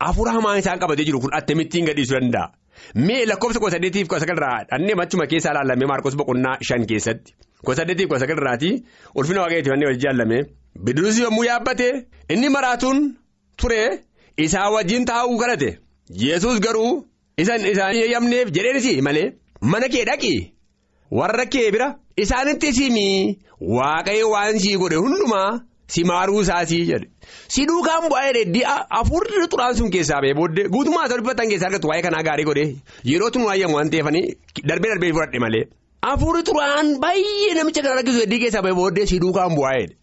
hafuura 0.06 0.32
hamaan 0.38 0.58
isaan 0.62 0.78
qabatee 0.84 1.04
jiru 1.10 1.20
kun 1.24 1.34
attamittiin 1.40 1.84
gadhiisuu 1.90 2.20
danda'a. 2.20 2.46
Mee 3.06 3.24
lakkoofsa 3.30 3.60
kudha 3.60 3.74
saddeetiif 3.76 4.08
kudha 4.08 4.20
sagalirraa 4.24 4.58
dhannee 4.70 4.94
machuma 5.00 5.26
keessaa 5.32 5.52
ilaallamee 5.54 5.88
maarkos 5.92 6.16
boqonnaa 6.20 6.56
shan 6.68 6.86
keessatti 6.92 7.34
kudha 7.64 7.76
saddeetiif 7.80 8.08
kudha 8.10 8.20
sagalirraati 8.24 8.70
ulfina 9.18 9.40
waaqayyooti 9.44 9.70
wanneen 9.72 9.90
wal 9.92 10.00
jaallamee 10.04 10.42
bidiruusi 10.84 11.22
yommuu 11.26 11.44
yaabbate 11.50 11.88
inni 12.34 12.48
maraatuun 12.56 12.98
ture 13.62 13.82
isaa 14.46 14.68
wajjin 14.76 15.04
taa'uu 15.10 15.38
kadhate 15.42 15.70
yesus 16.24 16.60
garuu 16.66 16.90
isaan 17.44 17.66
isaan 17.72 17.94
eeyyamneef 18.02 18.52
jedheenis 18.56 18.88
malee 19.08 19.28
mana 19.72 19.88
kee 19.94 20.04
dhaqi 20.10 20.34
warra 21.18 21.46
kee 21.54 21.70
bira 21.74 21.88
isaanitti 22.24 22.72
simii 22.78 23.38
waaqayyo 23.78 24.30
waan 24.34 24.58
sii 24.64 24.76
godhe 24.82 24.96
hundumaa 25.04 25.50
si 25.94 26.04
maaruu 26.10 26.40
isaasii 26.44 26.84
jedhe. 26.90 27.06
Si 27.54 27.66
duukaan 27.70 28.08
bu'aa 28.10 28.32
dheedhii 28.36 28.64
hafuurri 28.96 29.46
xuraan 29.52 29.74
sun 29.80 29.90
keessaa 29.96 30.20
ba'ee 30.24 30.34
booddee 30.40 30.68
guutummaa 30.74 31.06
isa 31.08 31.18
dubbatan 31.20 31.48
keessaa 31.52 31.68
argatu 31.70 31.88
waa'ee 31.92 32.02
kanaa 32.08 32.22
gaarii 32.28 32.44
godhee 32.50 32.68
yeroo 33.10 33.30
tun 33.30 33.44
waayyamu 33.48 33.74
waan 33.78 33.90
ta'eefanii 33.94 34.24
darbee 34.68 34.90
darbee 34.94 35.12
fudhadhe 35.18 35.38
malee. 35.46 35.64
Hafuurri 36.08 36.42
xuraan 36.48 36.96
baay'ee 37.04 37.54
namicha 37.60 37.82
kana 37.86 37.98
argisu 38.00 38.20
heddii 38.24 38.40
keessaa 38.44 38.62
ba'ee 38.66 38.78
booddee 38.80 39.06
si 39.12 39.20
duukaan 39.26 39.54
bu'aa 39.60 39.74
dheedhe. 39.78 39.94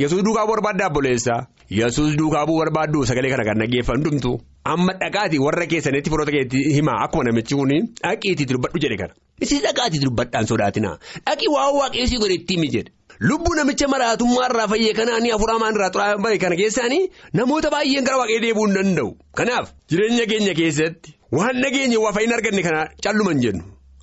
Yesuus 0.00 0.22
duukaa 0.24 0.46
barbaaddaa 0.48 0.86
obboleessaa 0.90 1.40
Yesuus 1.78 2.14
duukaa 2.18 2.46
bu'uu 2.48 2.60
barbaaddu 2.62 3.02
sagalee 3.08 3.30
kana 3.32 3.44
kan 3.48 3.58
dhaggeeffan 3.62 4.00
dhumtu 4.04 4.30
amma 4.74 4.92
dhaqaati 5.02 5.38
warra 5.42 5.66
keessanitti 5.72 6.10
firoota 6.12 6.32
keetti 6.36 6.58
himaa 6.76 6.94
akkuma 7.04 7.24
namichi 7.28 7.54
kun 7.58 7.72
dhaqiitii 8.02 8.46
dubbadhu 8.52 8.80
jedhe 8.84 8.96
kana. 9.02 9.12
Isin 9.44 9.60
dhaqaatii 9.66 10.00
dubbadhaan 10.06 10.46
sodaatina 10.52 10.90
dhaqii 11.26 11.50
waan 11.56 11.74
waaqessi 11.80 12.16
godhe 12.22 12.34
itti 12.40 12.54
himi 12.56 12.68
jedhe. 12.76 12.90
Lubbuu 13.28 13.54
namicha 13.54 13.86
maraatummaa 13.88 14.46
irraa 14.50 14.68
fayyee 14.72 14.94
kanaan 14.98 15.26
hafuura 15.32 15.54
hamaan 15.56 15.74
irraa 15.76 15.90
xuraa'an 15.96 16.22
bahe 16.24 16.38
kana 16.44 16.56
keessaanii 16.60 17.02
namoota 17.40 17.70
baay'een 17.74 18.04
gara 18.08 18.18
waaqee 18.20 18.40
deebi'uu 18.44 18.66
hin 18.68 18.74
danda'u. 18.78 19.10
Kanaaf 19.40 19.68
jireenya 19.90 20.26
keenya 20.32 20.54
keessatti 20.60 21.14
waan 21.38 21.60
nageenye 21.64 21.98
waa 22.04 22.12
fayyina 22.16 22.34
arganne 22.38 22.62
kana 22.68 22.80
calluman 23.04 23.40
jennu. 23.44 23.62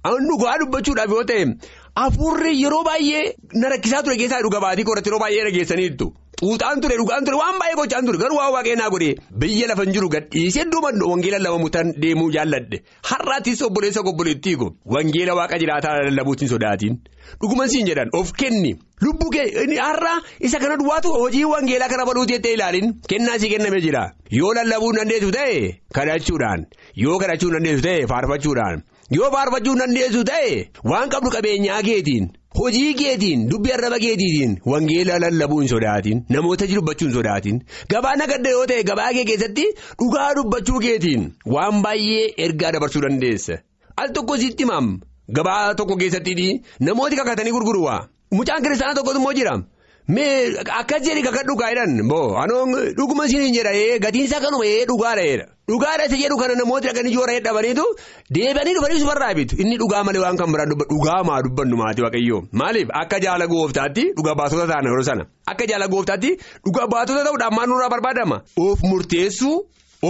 An 0.10 0.28
dhugaa 0.30 0.56
dubbachuudhaaf 0.62 1.12
yoo 1.16 1.24
ta'e 1.32 1.46
hafuurri 2.00 2.52
yeroo 2.62 2.84
baay'ee 2.88 3.24
na 3.62 3.70
rakkisaa 3.76 4.02
ture 4.08 4.18
keessaa 4.24 4.42
dhuga 4.46 4.60
baatii 4.66 4.84
korratti 4.90 5.10
yeroo 5.10 5.20
baay'ee 5.24 5.46
dhageessaniitu. 5.48 6.08
Xuuxaan 6.42 6.82
ture 6.84 6.96
dhugaan 7.00 7.26
ture 7.28 7.38
waan 7.42 7.58
baay'ee 7.62 7.76
gochaan 7.80 8.06
ture. 8.08 8.18
Garuu 8.24 8.38
waan 8.40 8.54
waaqee 8.56 8.76
naa 8.82 8.90
godhee 8.94 9.16
biyya 9.44 9.68
lafa 9.72 9.84
hin 9.88 9.94
jiru 9.96 10.10
gadhiisee 10.16 10.66
mandoo 10.86 11.10
wangeela 11.12 11.40
lama 11.46 11.58
mutaan 11.64 11.90
deemuu 12.04 12.30
jaalladhe. 12.36 12.78
Har'aattis 13.10 13.62
obboleessa 13.68 14.02
obboleettii 14.12 14.56
ko 14.62 14.68
wangeela 14.96 15.36
waaqa 15.40 15.60
jiraataa 15.64 15.96
lallabuutiin 16.08 16.50
sodaatiin. 16.54 16.96
Dhuguman 17.42 17.68
siin 17.74 17.86
jedhan 17.90 18.10
of 18.20 18.32
kenni. 18.44 18.72
Lubbuu 19.06 19.30
kee 19.36 19.46
har'a 19.80 20.14
isa 20.40 20.60
kana 20.64 20.78
duwwaatu 20.84 21.12
hojii 21.24 21.44
wangeelaa 21.56 21.90
kana 21.96 22.06
baluutii 22.06 22.34
jettee 22.38 22.54
ilaalin. 22.60 22.94
Kennaa 23.10 23.38
sii 23.40 23.50
kennamee 23.56 23.82
jira. 23.88 24.06
Yoo 24.40 24.54
lallabuu 24.60 24.94
dandeessu 25.00 25.32
ta'e 25.36 25.60
kadhachuudhaan. 26.00 26.66
Yoo 27.04 27.20
kadhachuu 27.20 27.52
dandeessu 27.58 27.84
ta'e 27.90 28.08
faarfachuudhaan 28.14 28.82
yoo 29.18 29.30
faarfachuu 29.36 29.76
dandeessu 29.82 30.24
ta'e 30.30 30.52
waan 30.92 31.10
qabdu 31.14 31.30
qabeenyaa 31.36 31.82
keetiin. 31.88 32.28
Hojii 32.60 32.94
keetiin 33.00 33.48
dubbii 33.50 33.72
arraba 33.74 34.00
keetiitiin 34.04 34.54
wangeela 34.72 35.20
lallabuu 35.24 35.60
hin 35.62 35.70
sodaatin 35.74 36.24
namoota 36.36 36.68
dubbachuu 36.74 37.08
hin 37.08 37.16
sodaatin. 37.18 37.60
Gabaa 37.94 38.16
nagadda 38.22 38.50
yoo 38.56 38.66
ta'e 38.72 38.84
gabaa 38.92 39.12
kee 39.18 39.26
keessatti 39.32 39.66
dhugaa 40.02 40.30
dubbachuu 40.40 40.80
keetiin 40.86 41.28
waan 41.56 41.82
baay'ee 41.86 42.26
ergaa 42.48 42.72
dabarsuu 42.78 43.02
dandeessa. 43.08 43.58
Al 43.98 44.10
tokko 44.18 44.38
sitti 44.44 44.64
himaam 44.68 44.94
gabaa 45.40 45.74
tokko 45.82 45.96
keessatti 46.04 46.48
namooti 46.80 47.16
kakatanii 47.22 47.52
gurguruwaa 47.58 48.00
mucaan 48.38 48.64
kiristaanaa 48.64 48.96
tokkotu 49.02 49.20
immoo 49.20 49.34
jira 49.42 49.54
Mee 50.16 50.58
akkas 50.80 51.02
jedhi 51.08 51.22
kakka 51.26 51.44
dhugaa 51.48 51.70
jedhan 51.72 51.92
boo 52.12 52.34
anoon 52.44 52.72
dhuguma 52.98 53.28
siin 53.32 53.54
jedha 53.58 53.74
gatiin 54.06 54.26
isaa 54.26 54.40
kanuma 54.46 54.66
dhugaadha 54.92 55.24
jedha. 55.30 55.46
Dhugaadha 55.70 56.06
isa 56.10 56.18
jedhu 56.22 56.38
kana 56.42 56.56
namooti 56.62 56.88
dhaqanii 56.90 57.14
joora 57.16 57.34
hedhabaniitu 57.38 57.86
deebi'anii 58.38 58.74
dhufanii 58.78 59.00
subarraa 59.04 59.34
bitu. 59.40 59.56
Inni 59.62 59.78
dhugaa 59.82 60.04
malee 60.08 60.24
waan 60.26 60.38
kan 60.42 60.50
biraan 60.56 60.74
dhugaa 60.94 61.20
maa 61.30 61.42
dubbannu 61.48 61.78
maatii 61.82 62.06
waaqayyoo 62.08 62.42
maaliif 62.62 62.90
akka 63.02 63.20
jaala 63.26 63.48
gooftaatti 63.54 64.08
dhugaa 64.18 64.36
baatota 64.42 64.66
ta'an 64.74 64.90
yeroo 64.92 65.06
sana. 65.12 65.28
Akka 65.52 65.68
jaala 65.74 65.88
gooftaatti 65.94 66.32
dhugaa 66.66 66.88
baatota 66.96 67.24
ta'uudhaan 67.30 67.54
maal 67.60 67.70
nurraa 67.74 67.90
barbaadama 67.96 68.42
of 68.68 68.82
murteessuu 68.92 69.56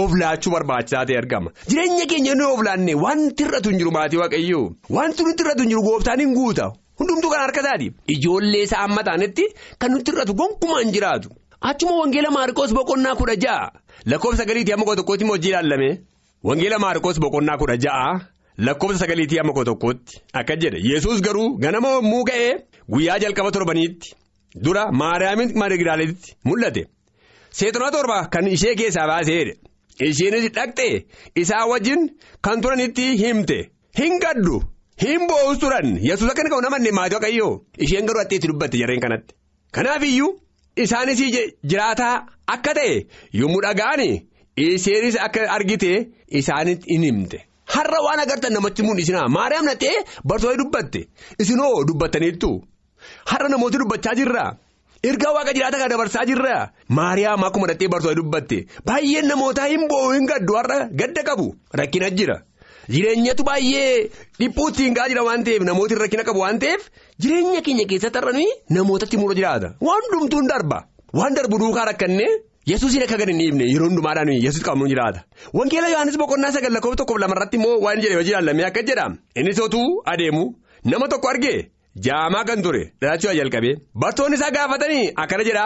of 0.00 0.10
laachuu 0.22 0.52
barbaachisaa 0.56 1.04
ta'e 1.10 1.18
argama 1.22 1.52
jireenya 1.70 2.06
keenya 2.14 2.32
inni 2.36 2.46
of 2.54 2.60
laanne 2.68 2.94
wanti 3.04 3.42
irratu 3.48 3.68
hin 3.74 3.78
jiru 3.84 3.92
maatii 3.98 4.20
waaqayyoo 4.24 4.64
wanti 4.98 5.22
nuti 5.28 5.42
irratu 5.44 5.62
hin 5.66 5.70
jiru 5.74 5.82
gooftaan 5.90 6.20
hin 6.24 6.34
guuta 6.40 6.72
hundumtuu 7.00 7.30
kan 7.30 7.40
harka 7.44 7.60
isaati. 7.64 7.88
Ijoollee 8.14 8.62
isaa 8.68 8.82
amma 8.86 9.02
ta'anitti 9.08 9.44
kan 9.78 9.90
nuti 9.92 10.10
irratu 10.12 10.34
gonkumaa 10.34 10.80
hin 10.82 10.92
jiraatu. 10.92 11.28
Achuma 11.60 11.96
wangeela 12.00 12.30
maarikoos 12.30 12.72
boqonnaa 12.74 13.14
kudha 13.20 13.36
ja'a. 13.44 13.70
Lakkoofsa 14.06 14.38
sagaliitii 14.42 14.72
amma 14.74 14.84
koo 14.84 14.96
tokkootti 14.96 15.24
hojii 15.24 15.48
ilaalame 15.50 15.90
wangeela 16.44 16.78
maarikoos 16.78 17.18
boqonnaa 17.20 17.58
kudha 17.58 17.76
ja'a. 17.86 18.20
Lakkoofsa 18.66 18.98
sagaliitii 18.98 19.38
amma 19.40 19.52
koo 19.52 19.64
tokkootti 19.64 20.20
akka 20.32 20.56
jedhe. 20.56 20.78
Yesus 20.92 21.20
garuu 21.22 21.56
ganama 21.58 21.88
yommuu 21.96 22.24
ka'ee 22.24 22.54
guyyaa 22.92 23.18
jalqaba 23.18 23.50
torbaniitti 23.56 24.14
dura 24.64 24.86
maariyaamiin 24.92 25.52
maarigidaaleetti 25.58 26.36
mul'ate. 26.44 26.86
Seexanaa 27.58 27.90
torba 27.90 28.18
kan 28.32 28.46
ishee 28.46 28.74
keessaa 28.80 29.06
baaseedha 29.10 29.54
isheenis 30.08 30.46
dhaqxee 30.56 31.04
isaa 31.42 31.66
wajjin 31.70 32.08
kan 32.42 32.60
turanitti 32.62 33.06
himte. 33.22 33.58
Hin 33.98 34.18
gaddu 34.20 34.62
hin 35.02 35.26
boo'us 35.30 35.58
turan. 35.62 35.86
Yesus 36.08 36.30
akka 36.30 36.42
inni 36.42 36.50
qabu 36.54 36.62
namanne 36.66 36.90
maatii 36.98 37.16
waaqayyoo 37.18 37.52
isheen 37.84 38.06
garuu 38.08 38.22
atteetti 38.24 38.48
dubbatte 38.52 38.76
jarreen 38.82 39.00
kanatti. 39.04 39.34
Kanaaf 39.76 40.02
iyyuu 40.10 40.30
isaanis 40.84 41.20
jiraataa. 41.70 42.14
Akka 42.54 42.72
ta'e 42.78 43.06
yommuu 43.40 43.62
dhaga'ani 43.66 44.08
isheenis 44.56 45.16
akka 45.26 45.46
argite 45.56 45.92
isaanitti 46.40 46.86
hin 46.94 47.04
himte. 47.08 47.38
Har'a 47.74 48.00
waan 48.06 48.20
agartan 48.24 48.52
namatti 48.56 48.82
mul'isinaa 48.82 49.28
maariyaam 49.36 49.66
nattee 49.70 49.94
bartoota 50.24 50.56
dubbatte. 50.62 51.00
Isinoo 51.42 51.84
dubbattaniittu 51.88 52.50
har'a 53.32 53.48
namooti 53.48 53.78
dubbachaa 53.82 54.14
jirra? 54.20 54.44
Ergaa 55.10 55.32
waaqa 55.36 55.52
jiraata 55.56 55.78
kan 55.80 55.90
dabarsaa 55.92 56.24
jirra? 56.30 56.56
Maariyaam 56.98 57.44
akkuma 57.48 57.66
nattee 57.70 57.88
bartoota 57.94 58.16
dubbatte. 58.20 58.58
Baay'een 58.86 59.28
namootaa 59.32 59.68
hin 59.72 59.86
boo'u 59.92 60.10
hin 60.16 60.26
gaddu. 60.32 60.56
Har'a 60.60 60.78
gadda 61.02 61.22
qabu. 61.28 61.46
Rakkina 61.80 62.10
jira 62.18 62.36
jireenyatu 62.88 63.44
baay'ee 63.44 64.10
dhiphuutti 64.40 64.82
hin 64.88 64.94
jira 65.08 65.22
waan 65.28 65.44
ta'eef 65.48 65.62
namooti 65.70 65.94
rakkina 66.02 66.24
qabu 66.28 66.40
waan 66.44 66.58
ta'eef 66.64 66.86
jireenya 67.24 67.60
keenya 67.66 67.84
keessatti 67.90 68.18
har'a 68.18 68.32
nuyi 68.38 68.48
namootatti 68.76 69.16
mura 69.22 69.34
jiraata 69.40 69.74
waan 69.88 70.02
hundumtuu 70.06 70.40
hin 70.40 70.48
darba. 70.52 70.78
Waan 71.18 71.34
darbu 71.34 71.58
duukaa 71.58 71.84
rakkannee 71.90 72.30
yesuusiin 72.70 73.02
akka 73.06 73.16
gadi 73.20 73.32
hin 73.32 73.40
dhiibne 73.42 73.64
yeroo 73.72 73.88
hundumaadhaan 73.88 74.28
yesuus 74.46 74.62
qabnu 74.68 74.86
jiraata. 74.92 75.24
Wangeela 75.58 75.88
Yohaannis 75.92 76.18
boqonnaa 76.22 76.52
sagal 76.56 76.72
lakkoofsa 76.76 76.96
tokkoof 77.02 77.18
lamarratti 77.24 77.56
immoo 77.60 77.80
waan 77.84 78.00
jedhe 78.04 78.14
hojii 78.20 78.30
ilaallamee 78.34 78.66
akka 78.70 78.82
jedha. 78.90 79.06
Innis 79.36 79.60
otuu 79.66 79.88
adeemu 80.12 80.44
nama 80.84 81.08
tokko 81.14 81.28
argee 81.32 81.58
jaamaa 82.06 82.44
kan 82.50 82.62
ture 82.62 82.82
dhalachuu 83.02 83.34
jalqabee 83.40 83.74
bartoonni 84.04 84.36
isaa 84.38 84.50
gaafatanii 84.56 85.10
akkana 85.24 85.44
jedha 85.48 85.64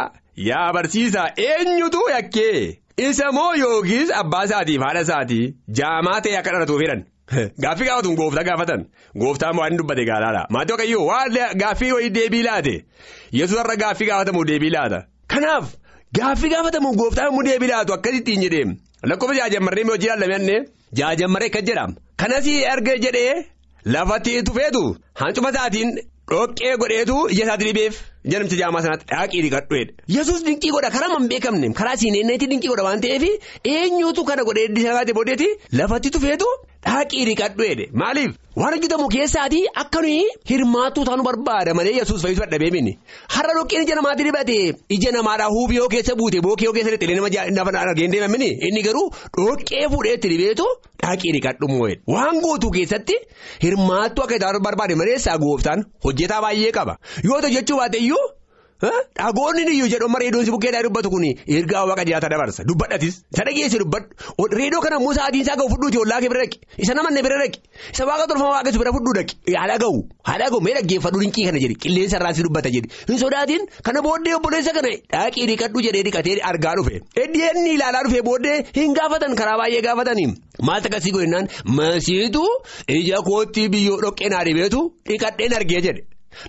yaa 0.49 0.73
barsiisaa 0.77 1.27
eenyutu 1.49 2.01
yakkee 2.15 2.79
isa 2.97 3.33
moo 3.33 3.55
yookiis 3.55 4.11
abbaa 4.21 4.45
isaatiif 4.49 4.83
haadha 4.87 5.01
isaatii 5.07 5.45
jaamaa 5.79 6.21
ta'e 6.27 6.37
akka 6.41 6.53
dhalatuuf 6.55 6.83
jedhan. 6.83 7.03
Gaaffii 7.63 7.87
gaafatuun 7.89 8.17
gooftaa 8.21 8.45
gaafatan 8.49 8.85
gooftaan 9.21 9.57
waan 9.59 9.79
dubbate 9.79 10.05
gaalaadha 10.11 10.43
maatii 10.57 10.75
waaqayyoo 10.75 11.07
waan 11.07 11.57
gaaffii 11.63 11.93
wayii 11.93 12.13
deebii 12.17 12.43
laate 12.47 12.75
yesuus 13.39 13.61
irra 13.65 13.77
gaaffii 13.83 14.09
gaafatamu 14.11 14.45
deebii 14.51 14.71
laata. 14.77 15.03
Kanaaf 15.35 15.75
gaaffii 16.19 16.53
gaafatamu 16.55 16.95
gooftaan 17.01 17.33
immoo 17.33 17.45
deebii 17.49 17.73
laatu 17.73 17.97
akkasittiin 17.97 18.47
jedhee 18.47 18.65
lakkoofsa 19.13 19.39
jaajammarree 19.41 19.85
hojii 19.91 20.11
ilaallamee 20.15 20.61
jaajammarree 21.01 21.51
kan 21.57 21.67
jedhama. 21.71 21.95
Kanas 22.17 22.47
erga 22.75 22.99
jedhee 23.07 23.45
lafatti 23.97 24.43
tufeetu 24.43 24.85
hancuma 25.23 25.55
isaatiin 25.57 25.97
dhoqqee 26.31 26.77
godheetu 26.83 27.17
ija 27.29 27.45
isaatti 27.45 27.71
dhibeef 27.71 28.03
jedhamcha 28.33 28.57
jaamaa 28.63 28.83
sanaatti 28.85 29.07
dhaaqii 29.15 29.43
dhiqadhuedha. 29.47 29.93
Yesuus 30.17 30.45
dinqii 30.49 30.71
godha 30.77 30.91
karaa 30.97 31.13
man 31.15 31.29
beekamne 31.33 31.73
karaa 31.81 31.97
siineenneetti 32.03 32.47
dinqii 32.53 32.71
godha 32.73 32.85
waan 32.89 33.01
ta'eef 33.01 33.25
eenyuutu 33.75 34.25
kana 34.31 34.43
godhee 34.49 34.69
dhiisaate 34.77 35.13
booddeetti 35.19 35.49
lafatti 35.81 36.11
tufeetu 36.15 36.49
dhaaqii 36.87 37.25
dhiqadhuedha 37.31 37.85
maaliif? 38.03 38.33
Waan 38.61 38.75
hojjetamu 38.75 39.09
keessaatii 39.13 39.63
akka 39.83 40.01
nuyi 40.03 40.25
hirmaattuu 40.51 41.05
taanu 41.07 41.23
barbaada 41.29 41.73
malee 41.75 41.95
yesuus 42.01 42.23
fayyisuu 42.23 42.45
dadhabee 42.47 42.71
mini 42.77 42.93
har'a 43.37 43.55
dhoqqeen 43.57 43.83
ija 43.87 43.95
namaatti 43.99 44.25
dibate 44.29 44.59
ija 44.97 45.11
namaadhaa 45.17 45.49
huubiyoo 45.55 45.89
keessa 45.95 46.15
buute 46.21 46.41
bookiyoo 46.47 46.73
keessa 46.77 46.93
lixxee 46.95 47.51
nama 47.57 47.73
argeen 47.81 48.13
deemamini 48.13 48.49
inni 48.69 48.83
garuu 48.87 49.07
dhoqqee 49.39 49.89
fuudhee 49.95 50.15
itti 50.19 50.29
dibeetu 50.35 50.67
dhaaqii 51.03 51.33
dhiqadhu 51.37 51.67
waan 52.15 52.37
guutuu 52.45 52.71
keessatti 52.77 53.17
hirmaattuu 53.65 54.25
akka 54.25 54.53
barbaade 54.69 54.95
malee 55.03 55.19
ta'u 58.15 59.33
jechuu 59.33 59.35
baate 59.37 59.61
iyyuu. 59.61 59.75
Iyyuu 59.75 59.89
jedhu 59.93 60.07
amma 60.07 60.19
reedoon 60.23 60.45
si 60.47 60.51
bukkeedhaa 60.55 60.83
dubbatu 60.87 61.11
kun 61.11 61.25
ergaa 61.59 61.85
waaqa 61.89 62.05
jiraata 62.09 62.29
dabarsa. 62.33 62.65
Dubbadhatis 62.71 63.15
isa 63.35 63.45
dhageesse 63.47 63.79
dubbadhu 63.83 64.49
reedoo 64.59 64.81
kana 64.85 64.97
immoo 65.01 65.15
sa'aatiin 65.19 65.43
isaa 65.45 65.57
ga'u 65.61 65.69
fudhuuti 65.73 65.99
ollaa 66.03 66.19
kee 66.25 66.29
bira 66.33 66.43
dhaqi 66.45 66.59
isa 66.85 66.95
namanne 66.99 67.23
bira 67.27 67.39
dhaqi 67.43 67.59
isa 67.95 68.05
waaqa 68.11 68.27
tolfama 68.31 68.51
waaqessu 68.57 68.79
bira 68.83 68.93
fudhuu 68.97 69.15
dhaqi 69.19 69.35
haala 69.61 69.77
ga'u. 69.85 69.99
Haala 70.29 70.47
ga'u 70.53 70.61
mee 70.67 70.75
dhaggeeffadhu 70.79 71.19
dinqii 71.25 71.45
kana 71.49 71.63
jedhi 71.65 71.77
qilleensa 71.85 72.17
irraa 72.21 72.35
si 72.39 72.43
dubbata 72.49 72.69
jedhi 72.77 72.89
hin 73.13 73.19
sodaatiin 73.25 73.63
kana 73.89 74.03
booddee 74.09 74.35
obboleessa 74.41 74.73
kana. 74.79 74.91
Dhaaqii 75.15 75.47
dhiqadhu 75.53 75.79
jedhee 75.87 76.05
dhiqatee 76.09 76.37
argaa 76.51 76.75
dhufe 76.81 76.95
eddiyenni 77.25 77.71
ilaalaa 77.79 78.05
dhufe 78.09 78.21
booddee 78.29 78.57
hin 78.81 78.93
gaafatan 79.01 79.33
karaa 79.41 79.57
baay'ee 79.63 79.83
gaafatanii 79.89 80.29
maal 80.69 80.83
akkasii 80.91 81.15
godhinaan 81.17 81.49
masiitu 81.81 82.45
ija 82.99 83.23
kootti 83.31 83.69
biyyoo 83.77 83.99
dhoqqee 84.05 84.29
naa 84.37 84.45
dhibeetu 84.51 84.81
dhiqadheen 85.09 85.57
argee 85.63 85.81
jedhe 85.89 86.03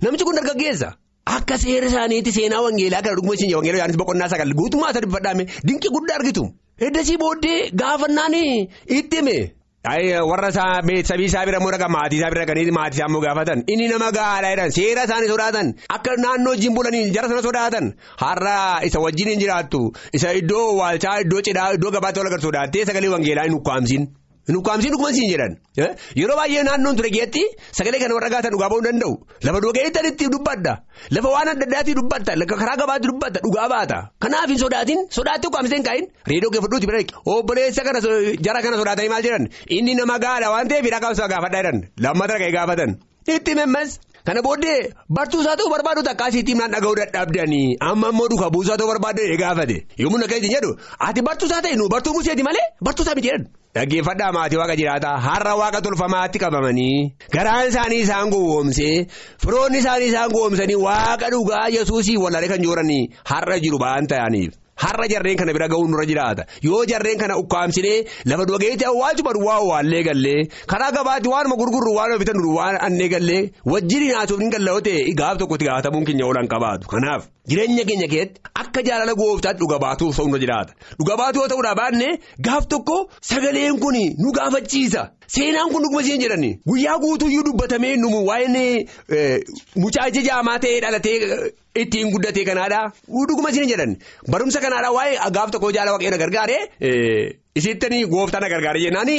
namichi 0.03 0.25
kun 0.27 0.35
dargaggeessa. 0.41 0.89
Akka 1.25 1.57
seera 1.57 1.87
isaaniitti 1.89 2.31
seenaa 2.31 2.61
wangeelaa 2.61 3.01
kana 3.01 3.15
dhuguma 3.17 3.33
isin 3.33 3.53
wangeelaa 3.55 3.79
Yohaannis 3.79 3.97
boqonnaa 4.01 4.29
sagal 4.33 4.51
guutummaa 4.59 4.91
isa 4.93 5.01
dubbadhaame 5.05 5.43
dinqii 5.67 5.91
guddaa 5.95 6.17
argitu. 6.19 6.43
Eddasii 6.87 7.17
booddee 7.17 7.69
gaafannaan 7.81 8.33
itti 8.97 9.17
hime. 9.21 9.37
Warra 10.29 10.51
sabii 10.57 11.25
isaa 11.25 11.45
bira 11.45 11.59
dhaqan 11.59 11.91
maatii 11.95 12.17
isaa 12.19 12.29
bira 12.33 12.45
dhaqanii 12.45 12.71
maatii 12.77 12.97
isaa 12.99 13.07
immoo 13.09 13.21
gaafatan 13.25 13.63
inni 13.73 13.87
nama 13.93 14.11
gahaadha 14.17 14.49
jedhan 14.53 14.71
seera 14.77 15.03
isaanii 15.09 15.29
sodaatan 15.33 15.73
akka 15.97 16.15
naannoo 16.25 16.53
wajjin 16.53 16.73
bulanii 16.77 17.09
jara 17.15 17.27
sana 17.31 17.41
sodaatan 17.47 17.93
har'a 18.23 18.57
isa 18.89 18.99
wajjin 19.05 19.29
hin 19.33 19.39
jiraattu 19.45 19.81
isa 20.19 20.33
iddoo 20.41 20.65
waalchaa 20.81 21.15
iddoo 21.25 21.41
cidhaa 21.49 21.71
iddoo 21.79 21.91
gabaatti 21.97 22.19
wal 22.19 22.29
agarsiisu 22.31 22.85
sagalee 22.91 23.11
wangeelaa 23.15 23.45
hin 23.49 23.57
ukkaamsin. 23.61 24.07
Hin 24.47 24.55
ukkaamsiin 24.59 24.91
dhuguma 24.93 25.11
siin 25.17 25.29
jedhan 25.33 25.53
yeroo 26.19 26.35
baay'ee 26.39 26.63
naannoon 26.67 26.95
ture 26.99 27.09
geetti 27.15 27.41
sagalee 27.79 27.99
kana 28.03 28.13
warra 28.17 28.29
gaatan 28.33 28.51
dhugaa 28.55 28.69
ba'uu 28.73 28.83
danda'u. 28.87 29.13
Lafa 29.45 29.59
dhugaatii 29.65 30.29
dubbadda 30.35 30.73
lafa 31.17 31.29
waan 31.35 31.49
adda 31.53 31.65
addaatti 31.69 31.93
dubbatta. 31.99 32.31
Karaa 32.61 32.77
gabaatti 32.81 33.07
dubbatta. 33.11 33.39
Dhugaa 33.45 33.67
baata. 33.73 33.97
Kanaaf 34.23 34.49
hin 34.53 34.59
sodaatin. 34.63 34.99
Sodaatti 35.17 35.47
ukkaamsee 35.49 35.77
hin 35.79 35.85
kaa'in. 35.89 36.05
Reedoo 36.31 36.51
geeffadhuuti 36.53 36.87
bira 36.91 37.01
obboleessa 37.35 37.83
kana 37.87 37.99
jara 38.47 38.61
kana 38.65 38.77
sodaatanii 38.81 39.09
maal 39.15 39.23
jedhan 39.27 39.49
inni 39.77 39.95
nama 40.01 40.19
gaadha 40.25 40.51
waan 40.53 40.67
ta'eef 40.73 40.85
hidha 40.89 40.99
qabsaa 41.05 41.27
gaafadhaa 41.33 41.61
jedhan 41.63 41.81
lammata 42.07 42.33
dhaqee 42.37 42.51
gaafatan. 42.57 42.91
Itti 43.35 43.55
memmas. 43.61 43.99
Kana 44.27 44.41
booddee 44.45 44.77
bartuusaa 45.17 45.55
ta'uu 45.57 45.69
barbaadu 45.73 46.01
takkaasiitti 46.05 46.51
himnaan 46.53 46.71
dhaga'uu 46.75 46.95
dadhabdanii. 47.01 47.77
Amma 47.89 48.07
immoo 48.13 48.29
duukaa 48.31 48.49
buusaa 48.55 48.77
ta'uu 48.79 48.89
barbaadde 48.93 49.37
gaafate. 49.43 49.77
Yommuu 50.03 50.19
na 50.21 50.27
keessa 50.31 50.49
jedhu. 50.55 50.71
Ati 51.09 51.21
bartuusaa 51.27 51.61
ta'e 51.65 51.75
nu 51.81 51.89
bartuu 51.93 52.13
museeti 52.17 52.43
malee? 52.47 52.65
Bartuusaa 52.87 53.15
miti 53.19 53.29
jedhan. 53.29 53.45
Dhaggeeffadhaa 53.75 54.31
maatii 54.35 54.57
waaqa 54.61 54.75
jiraataa 54.79 55.15
har'a 55.27 55.53
waaqa 55.61 55.79
tolfamaatti 55.85 56.39
qabamanii 56.43 57.11
garaan 57.35 57.67
isaanii 57.71 58.01
isaan 58.05 58.29
gowwoomsee 58.33 58.93
firoonni 59.45 59.77
isaanii 59.83 60.07
isaan 60.11 60.31
gowwoomsanii 60.35 60.77
waaqa 60.85 61.29
dhugaa 61.33 61.65
yesuusii 61.77 62.15
wallaalee 62.23 62.51
kan 62.53 62.63
jooranii 62.67 63.01
har'a 63.31 63.57
jiru 63.65 63.79
ba'an 63.83 64.07
ta'aniif. 64.13 64.53
Har'a 64.83 65.07
jarreen 65.11 65.37
kana 65.39 65.53
bira 65.55 65.67
ga'uun 65.73 65.89
nurra 65.91 66.05
jiraata. 66.11 66.43
Yoo 66.67 66.81
jarreen 66.91 67.17
kana 67.19 67.37
ukkaamsinee 67.41 68.05
lafa 68.31 68.45
dhugageetti 68.49 68.85
awwaalchu 68.91 69.23
badu 69.27 69.39
waa 69.47 69.59
waallee 69.69 70.03
gallee 70.07 70.41
karaa 70.73 70.91
gabaatti 70.97 71.29
waanuma 71.33 71.55
gurgurru 71.61 71.93
waan 71.97 72.17
bitan 72.23 72.41
waan 72.57 72.77
annee 72.87 73.07
gallee 73.13 73.41
wajjin 73.73 74.03
haasuuf 74.17 74.39
hin 74.45 74.51
galla'oo 74.57 74.81
ta'e 74.89 75.13
gaaf 75.21 75.37
tokkotti 75.43 75.65
gaafatamuun 75.69 76.05
keenya 76.11 76.25
oolan 76.27 76.47
qabaatu. 76.53 76.87
Kanaaf 76.93 77.29
jireenya 77.49 77.85
keenya 77.91 78.07
keessatti 78.13 78.41
akka 78.63 78.83
jaalala 78.89 79.15
gooftaatti 79.21 79.59
dhuga 79.63 79.79
baatuuf 79.85 80.15
ta'u 80.17 80.27
nurra 80.31 80.43
jiraata. 80.45 80.73
Dhuga 80.99 81.17
baatuu 81.23 81.41
yoo 81.45 81.49
ta'uudhaa 81.53 81.75
baanne 81.81 82.09
gaaf 82.49 82.67
tokko 82.75 82.97
sagaleen 83.31 83.79
kun 83.85 83.97
nu 84.23 84.31
gaafachiisa. 84.39 85.03
Seenaan 85.27 85.69
kun 85.73 85.83
dhuguma 85.83 86.01
isheen 86.01 86.21
jedhani 86.21 86.51
guyyaa 86.69 86.97
guutuyyuu 87.03 87.43
dubbatamee 87.45 87.95
numu. 87.97 88.25
Waa'ee 88.27 88.85
mucaa 89.75 90.07
ija 90.11 90.21
jaamaa 90.29 90.59
ta'ee 90.59 90.81
dhalatee 90.81 91.15
ittiin 91.83 92.11
guddatee 92.11 92.45
kanaadha 92.49 92.81
dhuguma 93.29 93.49
isheen 93.49 93.69
jedhan 93.71 93.95
barumsa 94.31 94.59
kanaadha 94.65 94.91
waa'ee 94.97 95.31
gaaf 95.37 95.51
tokko 95.55 95.71
jaala 95.77 95.91
waaqeena 95.95 96.17
gargaaree 96.17 96.61
isittanii 97.59 98.05
gooftaa 98.13 98.39
na 98.43 98.49
gargaara 98.53 98.79
jennaan 98.85 99.11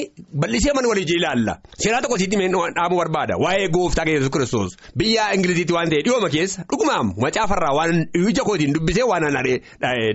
bal'isee 0.42 0.72
mana 0.78 0.88
walii 0.92 1.04
ilaalla 1.18 1.58
seeraa 1.82 2.00
tokko 2.04 2.16
isitti 2.20 2.36
dhaamuu 2.76 2.98
barbaada 3.02 3.36
waa'ee 3.44 3.68
gooftaa 3.76 4.04
yesus 4.12 4.30
kiristoos 4.30 4.76
biyya 5.02 5.28
ingiliziitti 5.36 5.72
waan 5.78 5.90
ta'e 5.92 6.02
dhiyooma 6.08 6.30
keessa 6.36 6.64
dhugumaam 6.72 7.12
macaafarraa 7.26 7.74
waan 7.78 8.02
ija 8.32 8.44
kootiin 8.48 8.74
dubbisee 8.78 9.06
waan 9.12 9.24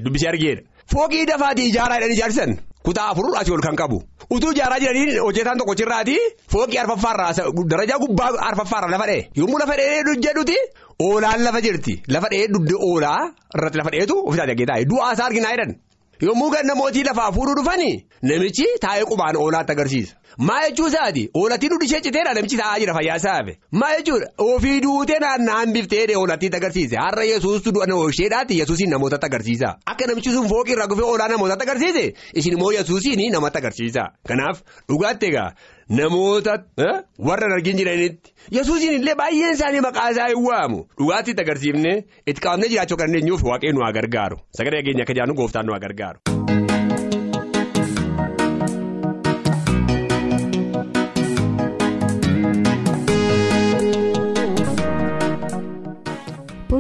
dubbisee 0.06 0.30
argeedha 0.34 0.62
fooqii 0.94 1.26
dafaatii 1.32 1.68
ijaaraa 1.72 1.98
jedhanii 2.00 2.18
ijaarsan 2.20 2.58
kutaa 2.86 3.08
afur 3.14 3.28
asii 3.40 3.54
ol 3.58 3.62
kan 3.68 3.76
qabu 3.82 3.98
utuu 4.36 4.52
ijaaraa 4.56 4.80
jiranii 4.84 5.18
hojjetaan 5.26 5.58
tokko 5.62 5.76
cirraati 5.82 6.16
fooqii 6.54 6.80
arfaffaarraa 6.84 7.32
darajaa 7.74 8.00
gubbaa 8.04 8.30
arfaffaarraa 8.50 8.92
lafa 8.96 9.08
dha'e 9.10 9.22
yommuu 9.42 9.60
lafa 9.64 9.76
dha'ee 9.80 10.18
jedhuti 10.26 10.58
oolaan 11.08 11.44
lafa 11.48 11.62
jirti 11.68 11.94
lafa 12.16 12.28
dha'ee 12.34 12.48
dugda 12.56 12.76
oolaa 12.90 13.20
irratti 13.58 13.78
lafa 13.82 13.92
dha'eetu 13.96 14.16
ofiisaa 14.28 14.48
dhaggeetaa 14.52 14.80
du'aa 14.92 15.12
isaa 15.16 15.28
arginaa 15.32 15.54
jedhan. 15.56 15.72
Yommuu 16.22 16.50
ganna 16.50 16.76
mootii 16.76 17.04
lafaa 17.04 17.32
fuudhuu 17.32 17.56
dhufanii? 17.60 18.06
Namichi 18.22 18.66
taa'ee 18.82 19.06
qubaan 19.12 19.36
oolaatti 19.38 19.72
agarsiisa. 19.72 20.16
Maa 20.38 20.60
jechuu 20.70 20.88
isaati 20.88 21.24
oolattii 21.40 21.70
dudhi 21.70 21.86
ishee 21.86 22.02
citeedha 22.02 22.34
namichi 22.34 22.58
taa'aa 22.58 22.80
jira 22.80 22.94
fayyaa 22.98 23.16
isaafe 23.22 23.58
maa 23.72 23.90
jechuudha 23.98 24.28
ofii 24.46 24.82
duutee 24.86 25.18
naanna'an 25.24 25.74
biftee 25.74 26.16
oolattiitti 26.18 26.58
agarsiise 26.58 26.96
har'a 27.04 27.24
yesuustu 27.32 27.74
du'a 27.76 27.88
isheedhaatti 28.10 28.60
yesuusiin 28.60 28.90
namootatti 28.90 29.26
agarsiisa. 29.26 29.76
Akka 29.86 30.08
namichi 30.08 30.32
sun 30.32 30.48
fooqii 30.50 30.74
irraa 30.78 30.88
gufee 30.88 31.06
oolaa 31.10 31.28
namootatti 31.28 31.64
agarsiise? 31.70 32.14
Isin 32.34 32.54
immoo 32.54 32.72
yesuusiin 32.72 33.32
namatti 33.32 33.58
agarsiisa. 33.58 34.04
Kanaaf 34.28 34.62
dhugaatti 34.90 35.26
egaa 35.26 35.52
namoota 36.00 36.54
warra 37.30 37.48
argin 37.56 37.78
jiranitti 37.82 38.34
yesuusiin 38.58 38.94
illee 39.00 39.16
baay'een 39.22 39.54
isaanii 39.58 39.82
maqaa 39.88 40.10
isaa 40.16 40.28
hin 40.34 40.44
waamu. 40.48 40.80
Dhugaatti 41.00 41.32
itti 41.36 41.42
agarsiifne 41.46 41.94
itti 42.28 42.42
qaamnee 42.48 42.70
jiraachuu 42.74 42.98
kan 43.02 43.08
dandeenyuuf 43.12 43.44
waaqee 43.52 43.72
nu 43.76 43.84
haa 43.86 43.92
gargaaru. 44.00 44.38
Sagalee 44.58 44.82
dhageenya 44.82 45.04
akka 45.08 45.14
jaanu 45.22 45.34
gooftaan 45.42 45.66
nu 45.66 45.74
haa 45.78 45.84
gargaaru. 45.88 46.20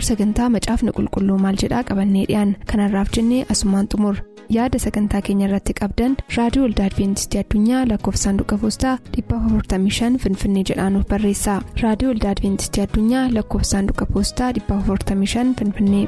Boor 0.02 0.08
sagantaa 0.10 0.50
macaafni 0.54 0.92
qulqulluu 0.98 1.36
maal 1.42 1.58
jedhaa 1.62 1.82
qabannee 1.90 2.24
dhiyaan 2.30 2.54
kanarraaf 2.72 3.10
jennee 3.18 3.42
asumaan 3.54 3.88
xumur. 3.94 4.16
Yaada 4.56 4.80
sagantaa 4.86 5.22
keenya 5.28 5.46
irratti 5.50 5.76
qabdan 5.82 6.16
raadiyoo 6.38 6.66
olda 6.70 6.88
adventistii 6.90 7.42
addunyaa 7.44 7.84
lakkoofsaanduqa 7.92 8.58
poostaa 8.64 8.96
455 9.18 10.18
finfinnee 10.26 10.64
jedhaanuf 10.72 11.06
barreessa. 11.14 11.60
Raadiyoo 11.84 12.16
olda 12.16 12.34
adventistii 12.36 12.84
addunyaa 12.88 13.28
lakkoofsaanduqa 13.38 14.06
poostaa 14.16 14.52
455 14.60 15.56
finfinnee. 15.62 16.06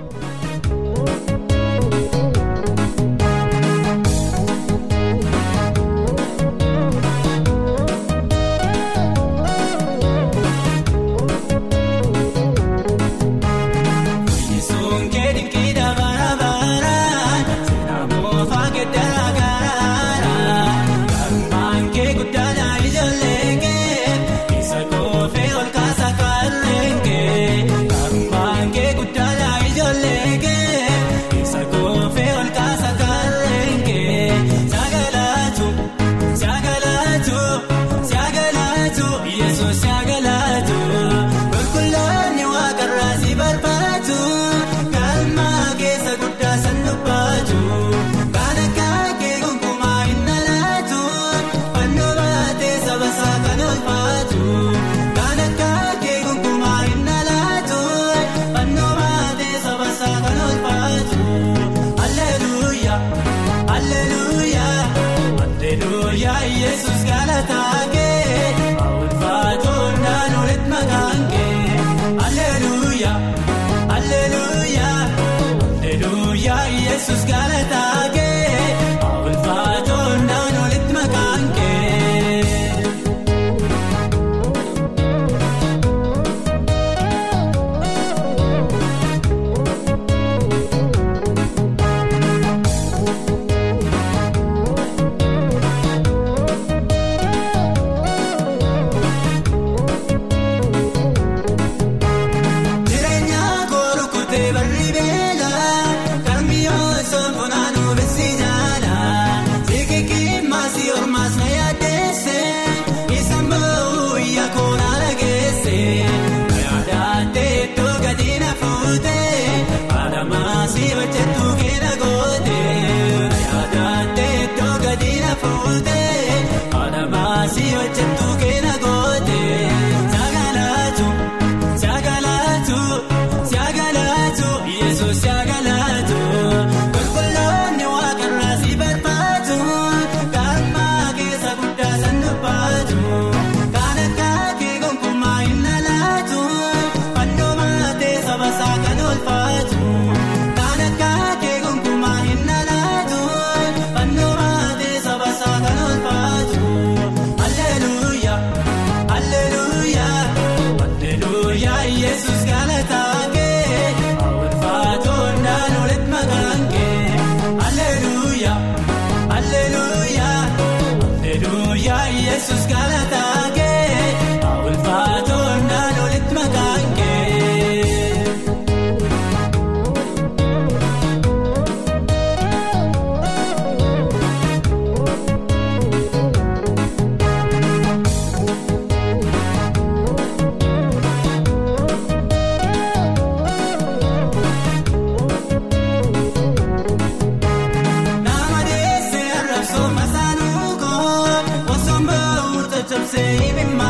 lives 203.04 203.16
ain't 203.16 203.44
even 203.44 203.78
mine. 203.78 203.83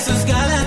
Yesus 0.00 0.24
galataa. 0.24 0.59